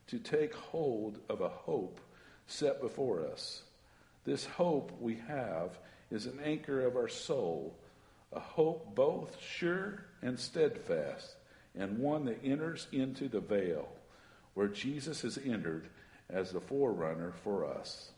[0.08, 2.00] to take hold of a hope
[2.46, 3.64] set before us.
[4.24, 5.80] This hope we have
[6.12, 7.76] is an anchor of our soul,
[8.32, 11.36] a hope both sure and steadfast,
[11.76, 13.90] and one that enters into the veil,
[14.54, 15.90] where Jesus has entered
[16.30, 18.12] as the forerunner for us,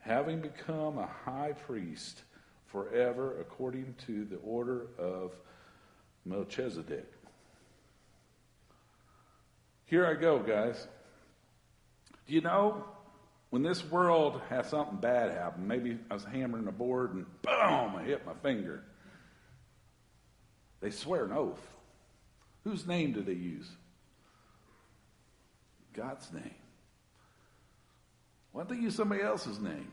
[0.00, 2.22] having become a high priest
[2.66, 5.32] forever according to the order of
[6.24, 7.10] Melchizedek.
[9.86, 10.86] Here I go, guys.
[12.26, 12.84] Do you know
[13.50, 15.68] when this world has something bad happen?
[15.68, 18.82] Maybe I was hammering a board and boom, I hit my finger.
[20.80, 21.64] They swear an oath.
[22.64, 23.68] Whose name do they use?
[25.92, 26.63] God's name.
[28.54, 29.90] Why don't they use somebody else's name?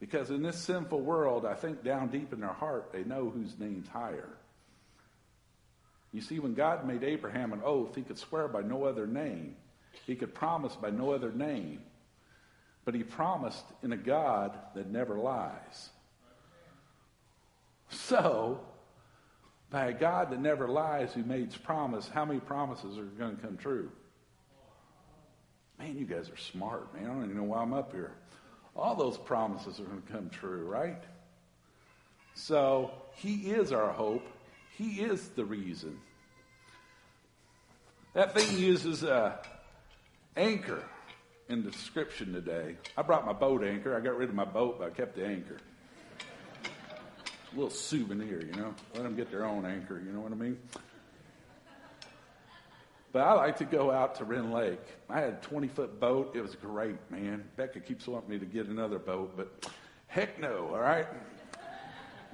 [0.00, 3.56] Because in this sinful world, I think down deep in their heart, they know whose
[3.56, 4.28] name's higher.
[6.12, 9.54] You see, when God made Abraham an oath, he could swear by no other name.
[10.08, 11.82] He could promise by no other name.
[12.84, 15.90] But he promised in a God that never lies.
[17.90, 18.58] So,
[19.70, 23.42] by a God that never lies who made promise, how many promises are going to
[23.42, 23.92] come true?
[25.78, 27.04] Man, you guys are smart, man.
[27.04, 28.12] I don't even know why I'm up here.
[28.76, 31.02] All those promises are going to come true, right?
[32.34, 34.26] So, he is our hope.
[34.76, 36.00] He is the reason.
[38.14, 39.38] That thing uses a
[40.36, 40.82] anchor
[41.48, 42.76] in the description today.
[42.96, 43.96] I brought my boat anchor.
[43.96, 45.58] I got rid of my boat, but I kept the anchor.
[47.52, 48.74] A little souvenir, you know.
[48.94, 50.58] Let them get their own anchor, you know what I mean?
[53.14, 54.82] But I like to go out to Rend Lake.
[55.08, 56.34] I had a 20 foot boat.
[56.34, 57.44] It was great, man.
[57.54, 59.70] Becca keeps wanting me to get another boat, but
[60.08, 61.06] heck no, all right?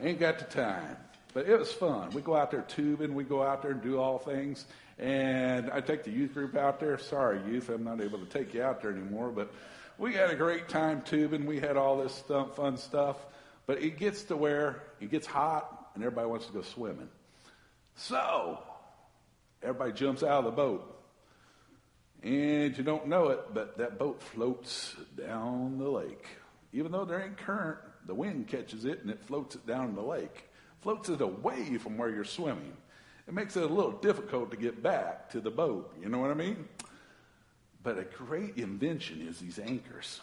[0.02, 0.96] Ain't got the time.
[1.34, 2.08] But it was fun.
[2.12, 4.64] We go out there tubing, we go out there and do all things.
[4.98, 6.96] And I take the youth group out there.
[6.96, 9.52] Sorry, youth, I'm not able to take you out there anymore, but
[9.98, 11.44] we had a great time tubing.
[11.44, 13.18] We had all this fun stuff.
[13.66, 17.10] But it gets to where it gets hot and everybody wants to go swimming.
[17.96, 18.62] So,
[19.62, 20.96] everybody jumps out of the boat.
[22.22, 26.26] And you don't know it, but that boat floats down the lake.
[26.72, 30.02] Even though there ain't current, the wind catches it and it floats it down the
[30.02, 32.72] lake floats it away from where you're swimming.
[33.28, 35.94] It makes it a little difficult to get back to the boat.
[36.02, 36.68] You know what I mean?
[37.82, 40.20] But a great invention is these anchors.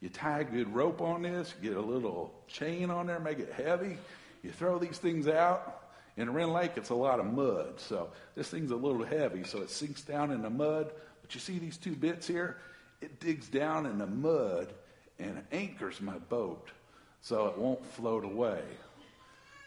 [0.00, 3.52] You tie a good rope on this, get a little chain on there, make it
[3.52, 3.98] heavy.
[4.42, 5.79] You throw these things out.
[6.16, 9.44] In a Rend Lake, it's a lot of mud, so this thing's a little heavy,
[9.44, 10.90] so it sinks down in the mud.
[11.22, 12.58] But you see these two bits here?
[13.00, 14.72] It digs down in the mud
[15.18, 16.70] and anchors my boat
[17.22, 18.62] so it won't float away.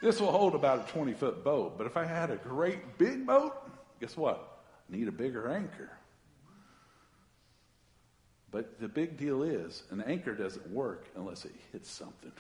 [0.02, 3.26] This will hold about a 20 foot boat, but if I had a great big
[3.26, 3.56] boat,
[4.02, 4.60] guess what?
[4.90, 5.90] I need a bigger anchor.
[8.52, 12.32] But the big deal is an anchor doesn't work unless it hits something,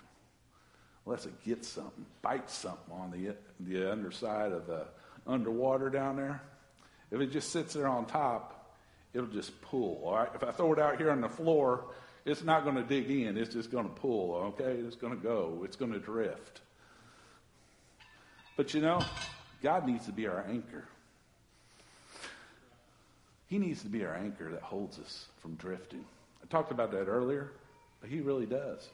[1.05, 4.85] unless it gets something, bites something on the, the underside of the
[5.27, 6.41] underwater down there.
[7.11, 8.75] If it just sits there on top,
[9.13, 10.01] it'll just pull.
[10.05, 10.29] All right.
[10.33, 11.85] If I throw it out here on the floor,
[12.25, 13.37] it's not going to dig in.
[13.37, 14.35] It's just going to pull.
[14.59, 14.79] Okay.
[14.79, 15.61] It's going to go.
[15.63, 16.61] It's going to drift.
[18.55, 19.01] But you know,
[19.61, 20.85] God needs to be our anchor.
[23.47, 26.05] He needs to be our anchor that holds us from drifting.
[26.41, 27.51] I talked about that earlier,
[28.01, 28.89] but He really does.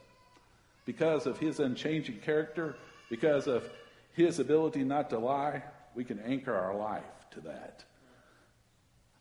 [0.90, 2.74] Because of His unchanging character,
[3.08, 3.62] because of
[4.14, 5.62] His ability not to lie,
[5.94, 7.84] we can anchor our life to that.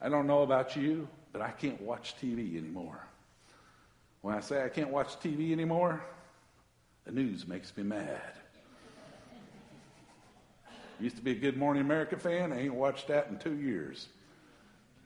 [0.02, 3.06] I don't know about you, but I can't watch TV anymore.
[4.22, 6.04] When I say I can't watch TV anymore,
[7.06, 8.34] the news makes me mad.
[11.00, 12.52] Used to be a Good Morning America fan.
[12.52, 14.08] I ain't watched that in two years.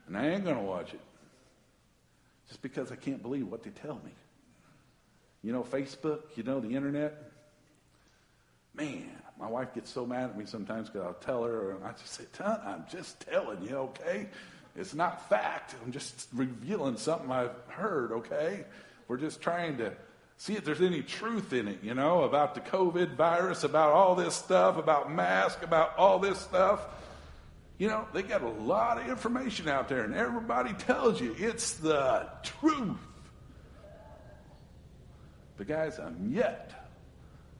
[0.07, 1.01] And I ain't going to watch it.
[2.47, 4.11] Just because I can't believe what they tell me.
[5.43, 7.31] You know, Facebook, you know, the internet.
[8.73, 11.91] Man, my wife gets so mad at me sometimes because I'll tell her, and I
[11.91, 14.27] just say, I'm just telling you, okay?
[14.75, 15.75] It's not fact.
[15.83, 18.65] I'm just revealing something I've heard, okay?
[19.07, 19.93] We're just trying to
[20.37, 24.15] see if there's any truth in it, you know, about the COVID virus, about all
[24.15, 26.85] this stuff, about masks, about all this stuff.
[27.77, 31.73] You know, they got a lot of information out there, and everybody tells you it's
[31.75, 32.97] the truth.
[35.57, 36.73] But, guys, I'm yet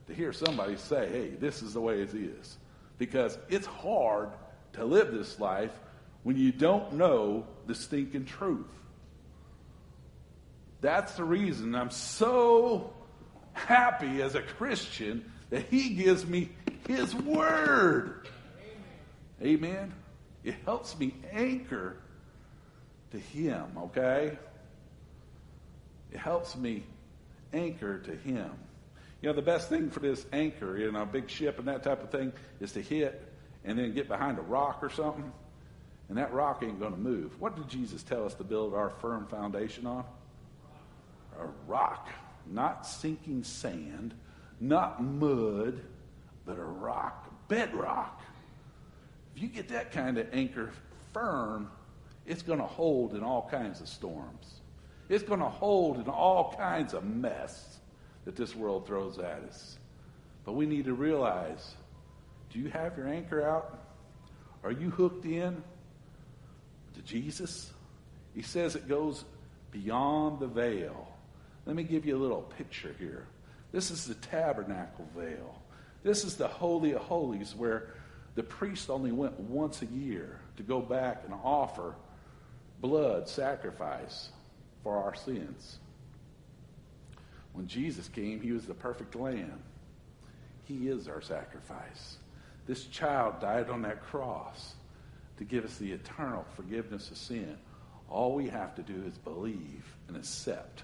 [0.07, 2.57] to hear somebody say, hey, this is the way it is.
[2.97, 4.31] Because it's hard
[4.73, 5.71] to live this life
[6.23, 8.67] when you don't know the stinking truth.
[10.81, 12.93] That's the reason I'm so
[13.53, 16.49] happy as a Christian that He gives me
[16.87, 18.27] His Word.
[19.41, 19.93] Amen.
[20.43, 21.95] It helps me anchor
[23.11, 24.37] to Him, okay?
[26.11, 26.83] It helps me
[27.53, 28.51] anchor to Him.
[29.21, 32.03] You know, the best thing for this anchor in a big ship and that type
[32.03, 33.25] of thing is to hit
[33.63, 35.31] and then get behind a rock or something,
[36.09, 37.39] and that rock ain't going to move.
[37.39, 40.03] What did Jesus tell us to build our firm foundation on?
[41.39, 42.09] A rock,
[42.51, 44.13] not sinking sand,
[44.59, 45.79] not mud,
[46.45, 48.21] but a rock, bedrock.
[49.35, 50.71] If you get that kind of anchor
[51.13, 51.71] firm,
[52.25, 54.59] it's going to hold in all kinds of storms.
[55.13, 57.77] It's going to hold in all kinds of mess
[58.25, 59.77] that this world throws at us.
[60.43, 61.75] But we need to realize
[62.49, 63.79] do you have your anchor out?
[64.63, 65.61] Are you hooked in
[66.95, 67.71] to Jesus?
[68.33, 69.23] He says it goes
[69.69, 71.07] beyond the veil.
[71.67, 73.27] Let me give you a little picture here.
[73.71, 75.61] This is the tabernacle veil.
[76.01, 77.93] This is the Holy of Holies where
[78.33, 81.93] the priest only went once a year to go back and offer
[82.81, 84.29] blood sacrifice
[84.83, 85.77] for our sins.
[87.53, 89.59] When Jesus came, he was the perfect lamb.
[90.65, 92.17] He is our sacrifice.
[92.65, 94.73] This child died on that cross
[95.37, 97.57] to give us the eternal forgiveness of sin.
[98.09, 100.83] All we have to do is believe and accept.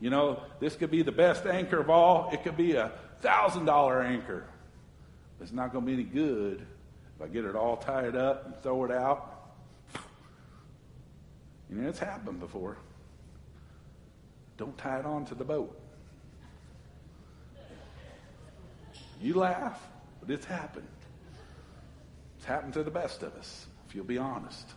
[0.00, 2.30] You know, this could be the best anchor of all.
[2.32, 4.44] It could be a thousand dollar anchor.
[5.40, 6.66] It's not going to be any good
[7.16, 9.30] if I get it all tied up and throw it out.
[11.70, 12.76] You know, it's happened before.
[14.56, 15.80] Don't tie it on to the boat.
[19.20, 19.80] You laugh,
[20.20, 20.86] but it's happened.
[22.36, 24.68] It's happened to the best of us, if you'll be honest.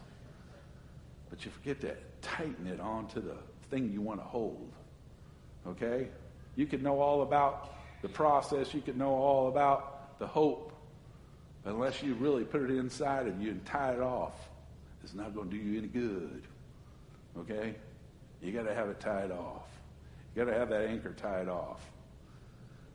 [1.29, 3.35] But you forget to tighten it onto the
[3.69, 4.71] thing you want to hold.
[5.67, 6.07] Okay?
[6.55, 10.71] You can know all about the process, you can know all about the hope,
[11.63, 14.49] but unless you really put it inside of you and tie it off,
[15.03, 16.43] it's not going to do you any good.
[17.39, 17.75] Okay?
[18.41, 19.67] You got to have it tied off.
[20.35, 21.81] You got to have that anchor tied off.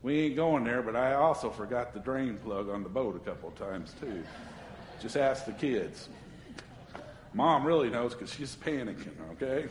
[0.01, 3.19] We ain't going there, but I also forgot the drain plug on the boat a
[3.19, 4.23] couple of times too.
[5.01, 6.09] Just ask the kids.
[7.33, 9.67] Mom really knows because she's panicking, okay?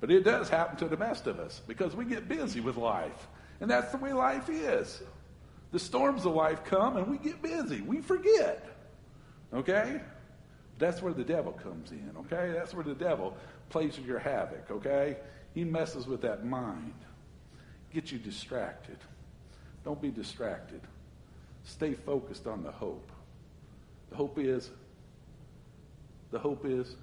[0.00, 3.26] But it does happen to the best of us because we get busy with life.
[3.60, 5.02] And that's the way life is.
[5.72, 7.80] The storms of life come and we get busy.
[7.80, 8.66] We forget.
[9.52, 10.00] Okay?
[10.78, 12.52] That's where the devil comes in, okay?
[12.52, 13.36] That's where the devil
[13.68, 15.16] plays with your havoc, okay?
[15.54, 16.94] He messes with that mind,
[17.92, 18.98] gets you distracted.
[19.84, 20.80] Don't be distracted.
[21.64, 23.10] Stay focused on the hope.
[24.10, 24.70] The hope is,
[26.30, 26.94] the hope is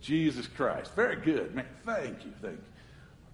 [0.00, 0.94] Jesus Christ.
[0.94, 1.66] Very good, man.
[1.84, 2.64] Thank you, thank you.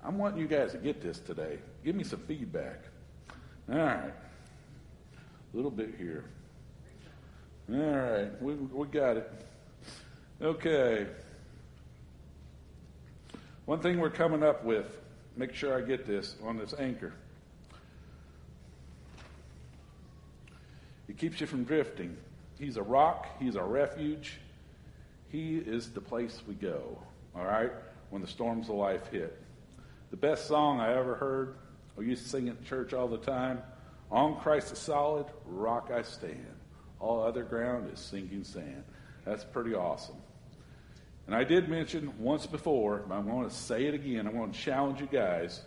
[0.04, 1.58] I'm wanting you guys to get this today.
[1.84, 2.84] Give me some feedback.
[3.70, 4.12] All right.
[5.52, 6.24] A little bit here.
[7.70, 9.30] All right, we, we got it.
[10.40, 11.06] Okay.
[13.66, 14.86] One thing we're coming up with,
[15.36, 17.12] make sure I get this on this anchor.
[21.08, 22.16] It keeps you from drifting.
[22.58, 24.38] He's a rock, he's a refuge.
[25.30, 26.98] He is the place we go,
[27.36, 27.72] all right,
[28.08, 29.38] when the storms of life hit.
[30.10, 31.56] The best song I ever heard,
[31.96, 33.60] we used to sing it in church all the time
[34.10, 36.57] On Christ the solid, rock I stand.
[37.00, 38.84] All other ground is sinking sand.
[39.24, 40.16] That's pretty awesome.
[41.26, 44.26] And I did mention once before, but I'm going to say it again.
[44.26, 45.60] I'm going to challenge you guys.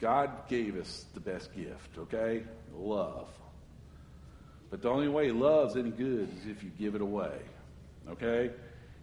[0.00, 2.44] God gave us the best gift, okay?
[2.76, 3.28] Love.
[4.70, 7.38] But the only way love's any good is if you give it away,
[8.10, 8.50] okay?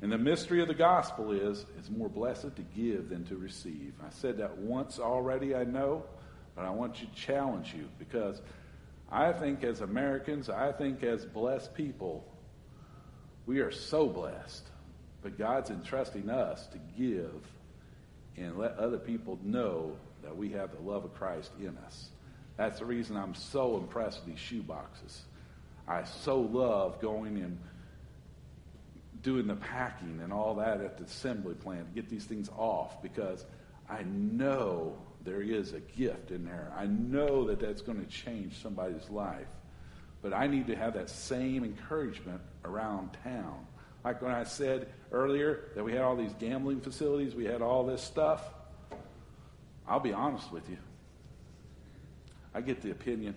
[0.01, 3.93] And the mystery of the gospel is it's more blessed to give than to receive.
[4.05, 6.03] I said that once already, I know,
[6.55, 8.41] but I want to challenge you because
[9.11, 12.25] I think as Americans, I think as blessed people,
[13.45, 14.63] we are so blessed.
[15.21, 17.41] But God's entrusting us to give
[18.37, 22.09] and let other people know that we have the love of Christ in us.
[22.57, 25.21] That's the reason I'm so impressed with these shoe boxes.
[25.87, 27.57] I so love going and
[29.21, 33.01] doing the packing and all that at the assembly plant to get these things off
[33.01, 33.45] because
[33.89, 36.71] I know there is a gift in there.
[36.77, 39.47] I know that that's going to change somebody's life.
[40.21, 43.65] But I need to have that same encouragement around town.
[44.03, 47.85] Like when I said earlier that we had all these gambling facilities, we had all
[47.85, 48.43] this stuff.
[49.87, 50.77] I'll be honest with you.
[52.53, 53.35] I get the opinion,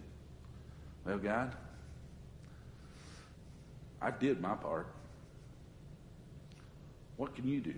[1.04, 1.54] well, God,
[4.00, 4.86] I did my part.
[7.16, 7.74] What can you do?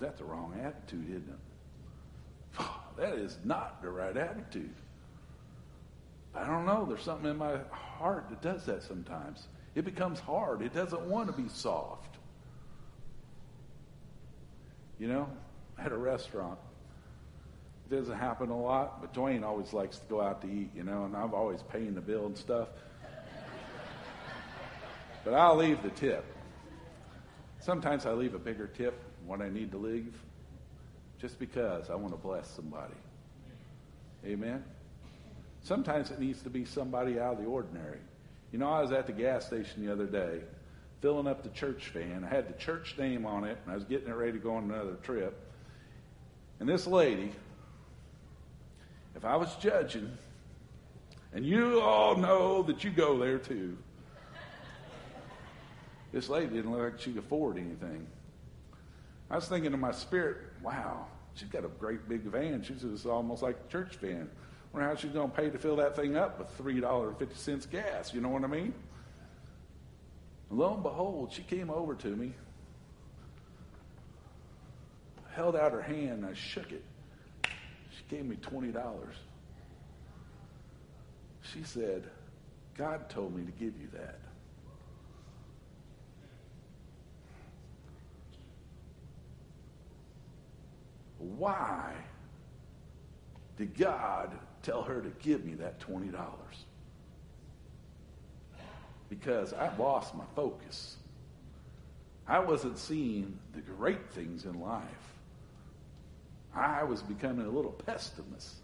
[0.00, 2.66] That's the wrong attitude, isn't it?
[2.96, 4.74] That is not the right attitude.
[6.34, 6.84] I don't know.
[6.86, 9.46] There's something in my heart that does that sometimes.
[9.74, 10.60] It becomes hard.
[10.60, 12.18] It doesn't want to be soft.
[14.98, 15.30] You know,
[15.78, 16.58] at a restaurant
[17.90, 20.84] it doesn't happen a lot, but Dwayne always likes to go out to eat, you
[20.84, 22.68] know, and I'm always paying the bill and stuff.
[25.24, 26.24] but I'll leave the tip.
[27.58, 28.94] Sometimes I leave a bigger tip
[29.26, 30.14] when I need to leave,
[31.20, 32.94] just because I want to bless somebody.
[34.24, 34.64] Amen?
[35.62, 37.98] Sometimes it needs to be somebody out of the ordinary.
[38.52, 40.40] You know, I was at the gas station the other day
[41.00, 42.24] filling up the church van.
[42.24, 44.56] I had the church name on it, and I was getting it ready to go
[44.56, 45.38] on another trip.
[46.58, 47.32] And this lady,
[49.16, 50.10] if I was judging,
[51.32, 53.78] and you all know that you go there too,
[56.12, 58.06] this lady didn't look like she could afford anything.
[59.30, 62.62] I was thinking in my spirit, wow, she's got a great big van.
[62.62, 64.28] She's almost like a church van.
[64.28, 68.12] I wonder how she's going to pay to fill that thing up with $3.50 gas.
[68.12, 68.74] You know what I mean?
[70.50, 72.34] Lo and behold, she came over to me,
[75.32, 76.82] held out her hand, and I shook it.
[77.44, 78.74] She gave me $20.
[81.52, 82.02] She said,
[82.76, 84.18] God told me to give you that.
[91.36, 91.94] Why
[93.56, 94.30] did God
[94.62, 96.14] tell her to give me that $20?
[99.08, 100.96] Because I lost my focus.
[102.26, 104.84] I wasn't seeing the great things in life.
[106.54, 108.54] I was becoming a little pessimist.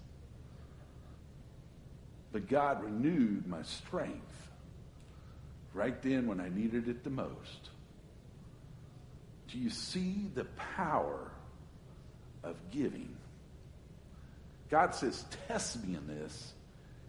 [2.33, 4.51] But God renewed my strength
[5.73, 7.71] right then when I needed it the most.
[9.49, 10.45] Do you see the
[10.77, 11.31] power
[12.47, 13.15] of giving.
[14.71, 16.53] God says, Test me in this,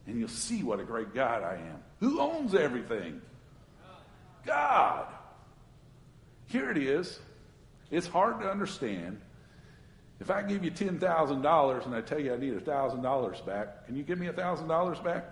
[0.06, 1.84] and you'll see what a great God I am.
[2.00, 3.22] Who owns everything?
[4.46, 5.08] God.
[6.48, 7.20] Here it is.
[7.92, 9.22] It's hard to understand.
[10.20, 14.04] If I give you $10,000 and I tell you I need $1,000 back, can you
[14.04, 15.26] give me $1,000 back?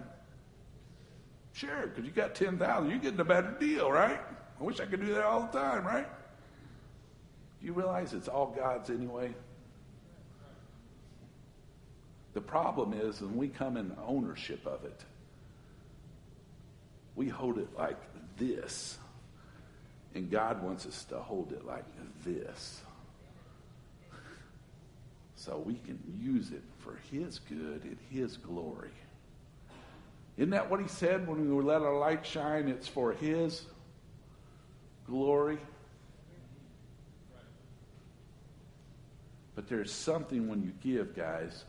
[1.53, 4.20] Sure, because you got 10000 You're getting a better deal, right?
[4.60, 6.08] I wish I could do that all the time, right?
[7.62, 9.34] You realize it's all God's anyway?
[12.36, 15.02] The problem is when we come in ownership of it,
[17.16, 17.98] we hold it like
[18.38, 18.98] this.
[20.14, 21.86] And God wants us to hold it like
[22.26, 22.82] this.
[25.38, 28.92] So we can use it for His good and His glory.
[30.38, 32.68] Isn't that what He said when we let our light shine?
[32.68, 33.66] It's for His
[35.08, 35.60] glory.
[39.56, 41.64] But there's something when you give, guys,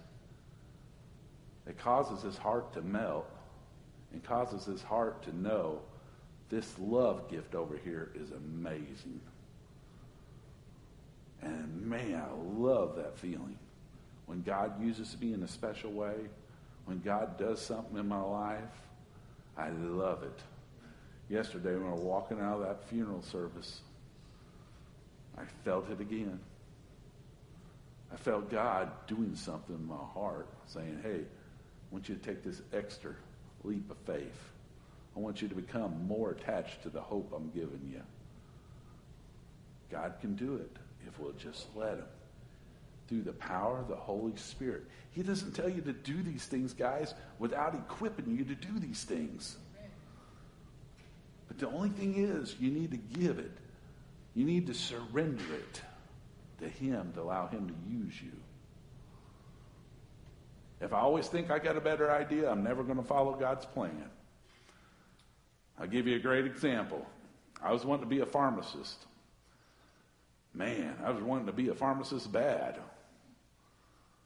[1.66, 3.28] it causes his heart to melt
[4.12, 5.80] and causes his heart to know
[6.48, 9.20] this love gift over here is amazing.
[11.42, 13.58] And man, I love that feeling.
[14.26, 16.14] When God uses me in a special way,
[16.84, 18.62] when God does something in my life,
[19.56, 20.38] I love it.
[21.28, 23.80] Yesterday, when I was walking out of that funeral service,
[25.36, 26.38] I felt it again.
[28.12, 31.22] I felt God doing something in my heart, saying, hey,
[31.90, 33.12] I want you to take this extra
[33.64, 34.50] leap of faith.
[35.16, 38.02] I want you to become more attached to the hope I'm giving you.
[39.90, 40.76] God can do it
[41.06, 42.04] if we'll just let him.
[43.08, 44.82] Through the power of the Holy Spirit.
[45.12, 49.04] He doesn't tell you to do these things, guys, without equipping you to do these
[49.04, 49.56] things.
[51.46, 53.52] But the only thing is, you need to give it.
[54.34, 55.80] You need to surrender it
[56.58, 58.32] to Him to allow Him to use you.
[60.80, 63.64] If I always think I got a better idea, I'm never going to follow God's
[63.64, 64.10] plan.
[65.78, 67.06] I'll give you a great example.
[67.62, 69.06] I was wanting to be a pharmacist.
[70.54, 72.78] Man, I was wanting to be a pharmacist bad.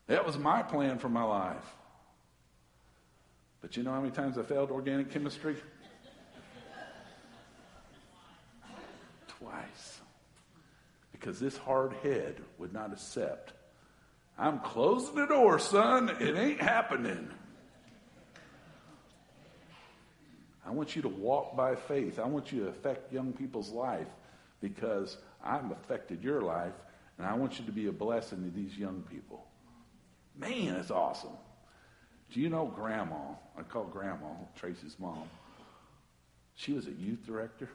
[0.07, 1.65] That was my plan for my life.
[3.61, 5.57] But you know how many times I failed organic chemistry?
[9.29, 10.01] Twice.
[11.13, 13.53] Because this hard head would not accept
[14.39, 16.09] I'm closing the door, son.
[16.21, 17.29] It ain't happening.
[20.65, 22.19] I want you to walk by faith.
[22.19, 24.07] I want you to affect young people's life
[24.61, 26.75] because I've affected your life,
[27.19, 29.47] and I want you to be a blessing to these young people.
[30.37, 31.33] Man, it's awesome.
[32.33, 33.35] Do you know Grandma?
[33.59, 35.25] I call Grandma Tracy's mom.
[36.55, 37.69] She was a youth director.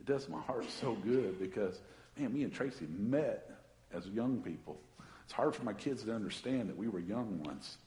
[0.00, 1.78] It does my heart so good because,
[2.16, 3.50] man, me and Tracy met
[3.92, 4.80] as young people.
[5.30, 7.78] It's hard for my kids to understand that we were young once.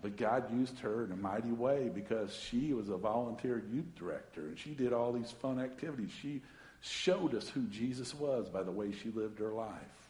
[0.00, 4.46] but God used her in a mighty way because she was a volunteer youth director
[4.46, 6.12] and she did all these fun activities.
[6.22, 6.40] She
[6.80, 10.08] showed us who Jesus was by the way she lived her life.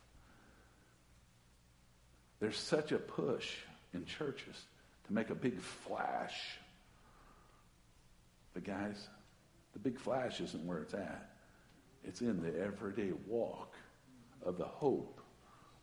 [2.38, 3.56] There's such a push
[3.92, 4.54] in churches
[5.08, 6.38] to make a big flash.
[8.54, 9.08] But guys,
[9.72, 11.28] the big flash isn't where it's at.
[12.04, 13.74] It's in the everyday walk
[14.46, 15.20] of the hope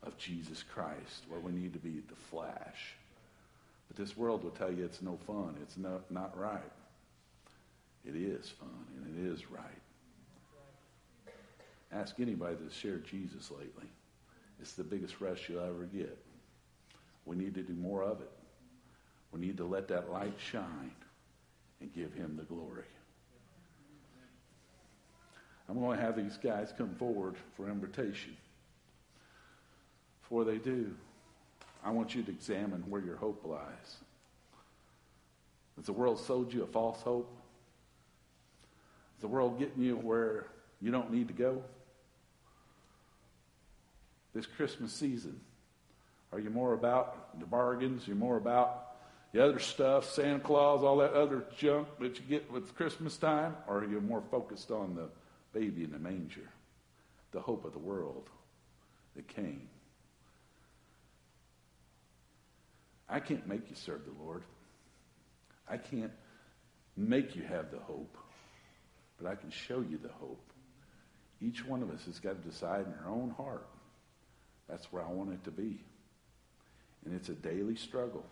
[0.01, 2.95] of Jesus Christ, where we need to be the flash.
[3.87, 5.55] But this world will tell you it's no fun.
[5.61, 6.61] It's not, not right.
[8.05, 9.61] It is fun and it is right.
[11.91, 13.87] Ask anybody that's shared Jesus lately.
[14.59, 16.17] It's the biggest rush you'll ever get.
[17.25, 18.31] We need to do more of it.
[19.31, 20.91] We need to let that light shine
[21.81, 22.83] and give him the glory.
[25.69, 28.35] I'm going to have these guys come forward for invitation.
[30.23, 30.93] Before they do,
[31.83, 33.97] I want you to examine where your hope lies.
[35.75, 37.29] Has the world sold you a false hope?
[39.17, 40.47] Is the world getting you where
[40.81, 41.61] you don't need to go?
[44.33, 45.39] This Christmas season,
[46.31, 48.07] are you more about the bargains?
[48.07, 48.95] You're more about
[49.33, 53.55] the other stuff, Santa Claus, all that other junk that you get with Christmas time?
[53.67, 55.09] Or are you more focused on the
[55.57, 56.49] baby in the manger,
[57.31, 58.29] the hope of the world
[59.15, 59.67] that came?
[63.09, 64.43] I can't make you serve the Lord.
[65.67, 66.11] I can't
[66.95, 68.17] make you have the hope,
[69.19, 70.51] but I can show you the hope.
[71.41, 73.67] Each one of us has got to decide in our own heart.
[74.69, 75.79] That's where I want it to be.
[77.05, 78.25] And it's a daily struggle.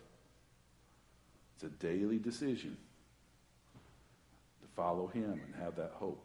[1.54, 2.76] It's a daily decision
[4.62, 6.24] to follow him and have that hope.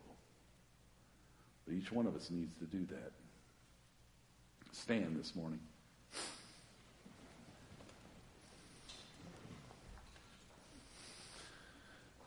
[1.66, 3.12] But each one of us needs to do that.
[4.72, 5.60] Stand this morning.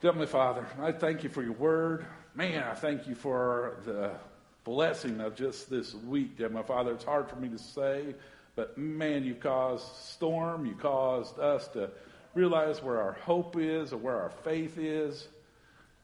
[0.03, 2.07] Heavenly Father, I thank you for your word.
[2.35, 4.13] Man, I thank you for the
[4.65, 6.93] blessing of just this week, dear my Father.
[6.93, 8.15] It's hard for me to say,
[8.57, 10.65] but man, you caused storm.
[10.65, 11.91] You caused us to
[12.33, 15.29] realize where our hope is or where our faith is.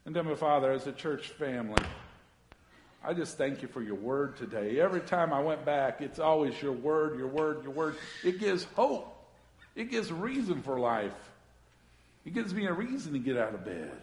[0.04, 1.82] And Heavenly Father, as a church family,
[3.02, 4.78] I just thank you for your word today.
[4.78, 7.96] Every time I went back, it's always your word, your word, your word.
[8.22, 9.10] It gives hope.
[9.74, 11.14] It gives reason for life.
[12.26, 13.96] It gives me a reason to get out of bed.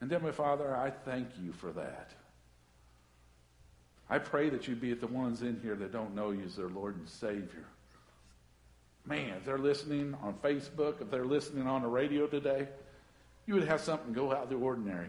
[0.00, 2.10] And then, my Father, I thank you for that.
[4.08, 6.56] I pray that you be at the ones in here that don't know you as
[6.56, 7.66] their Lord and Savior.
[9.04, 12.68] Man, if they're listening on Facebook, if they're listening on the radio today,
[13.46, 15.08] you would have something go out of the ordinary.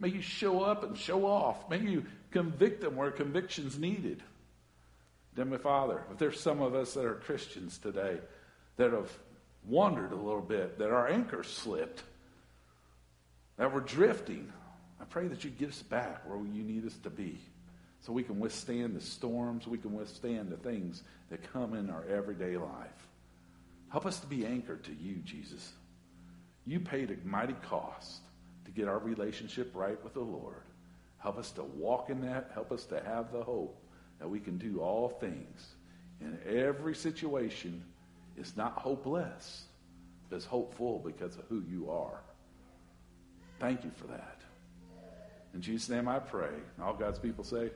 [0.00, 1.68] May you show up and show off.
[1.68, 4.22] May you convict them where conviction's needed.
[5.34, 8.18] Then, my Father, if there's some of us that are Christians today
[8.76, 9.10] that have
[9.64, 12.02] wandered a little bit, that our anchor slipped,
[13.56, 14.52] that we're drifting.
[15.00, 17.38] I pray that you get us back where you need us to be
[18.00, 22.04] so we can withstand the storms, we can withstand the things that come in our
[22.06, 23.08] everyday life.
[23.90, 25.72] Help us to be anchored to you, Jesus.
[26.66, 28.20] You paid a mighty cost
[28.66, 30.62] to get our relationship right with the Lord.
[31.18, 32.50] Help us to walk in that.
[32.54, 33.82] Help us to have the hope
[34.18, 35.74] that we can do all things
[36.20, 37.82] in every situation
[38.38, 39.64] it's not hopeless,
[40.30, 42.20] it's hopeful because of who you are.
[43.58, 44.40] Thank you for that.
[45.54, 46.52] In Jesus' name I pray.
[46.80, 47.70] All God's people say,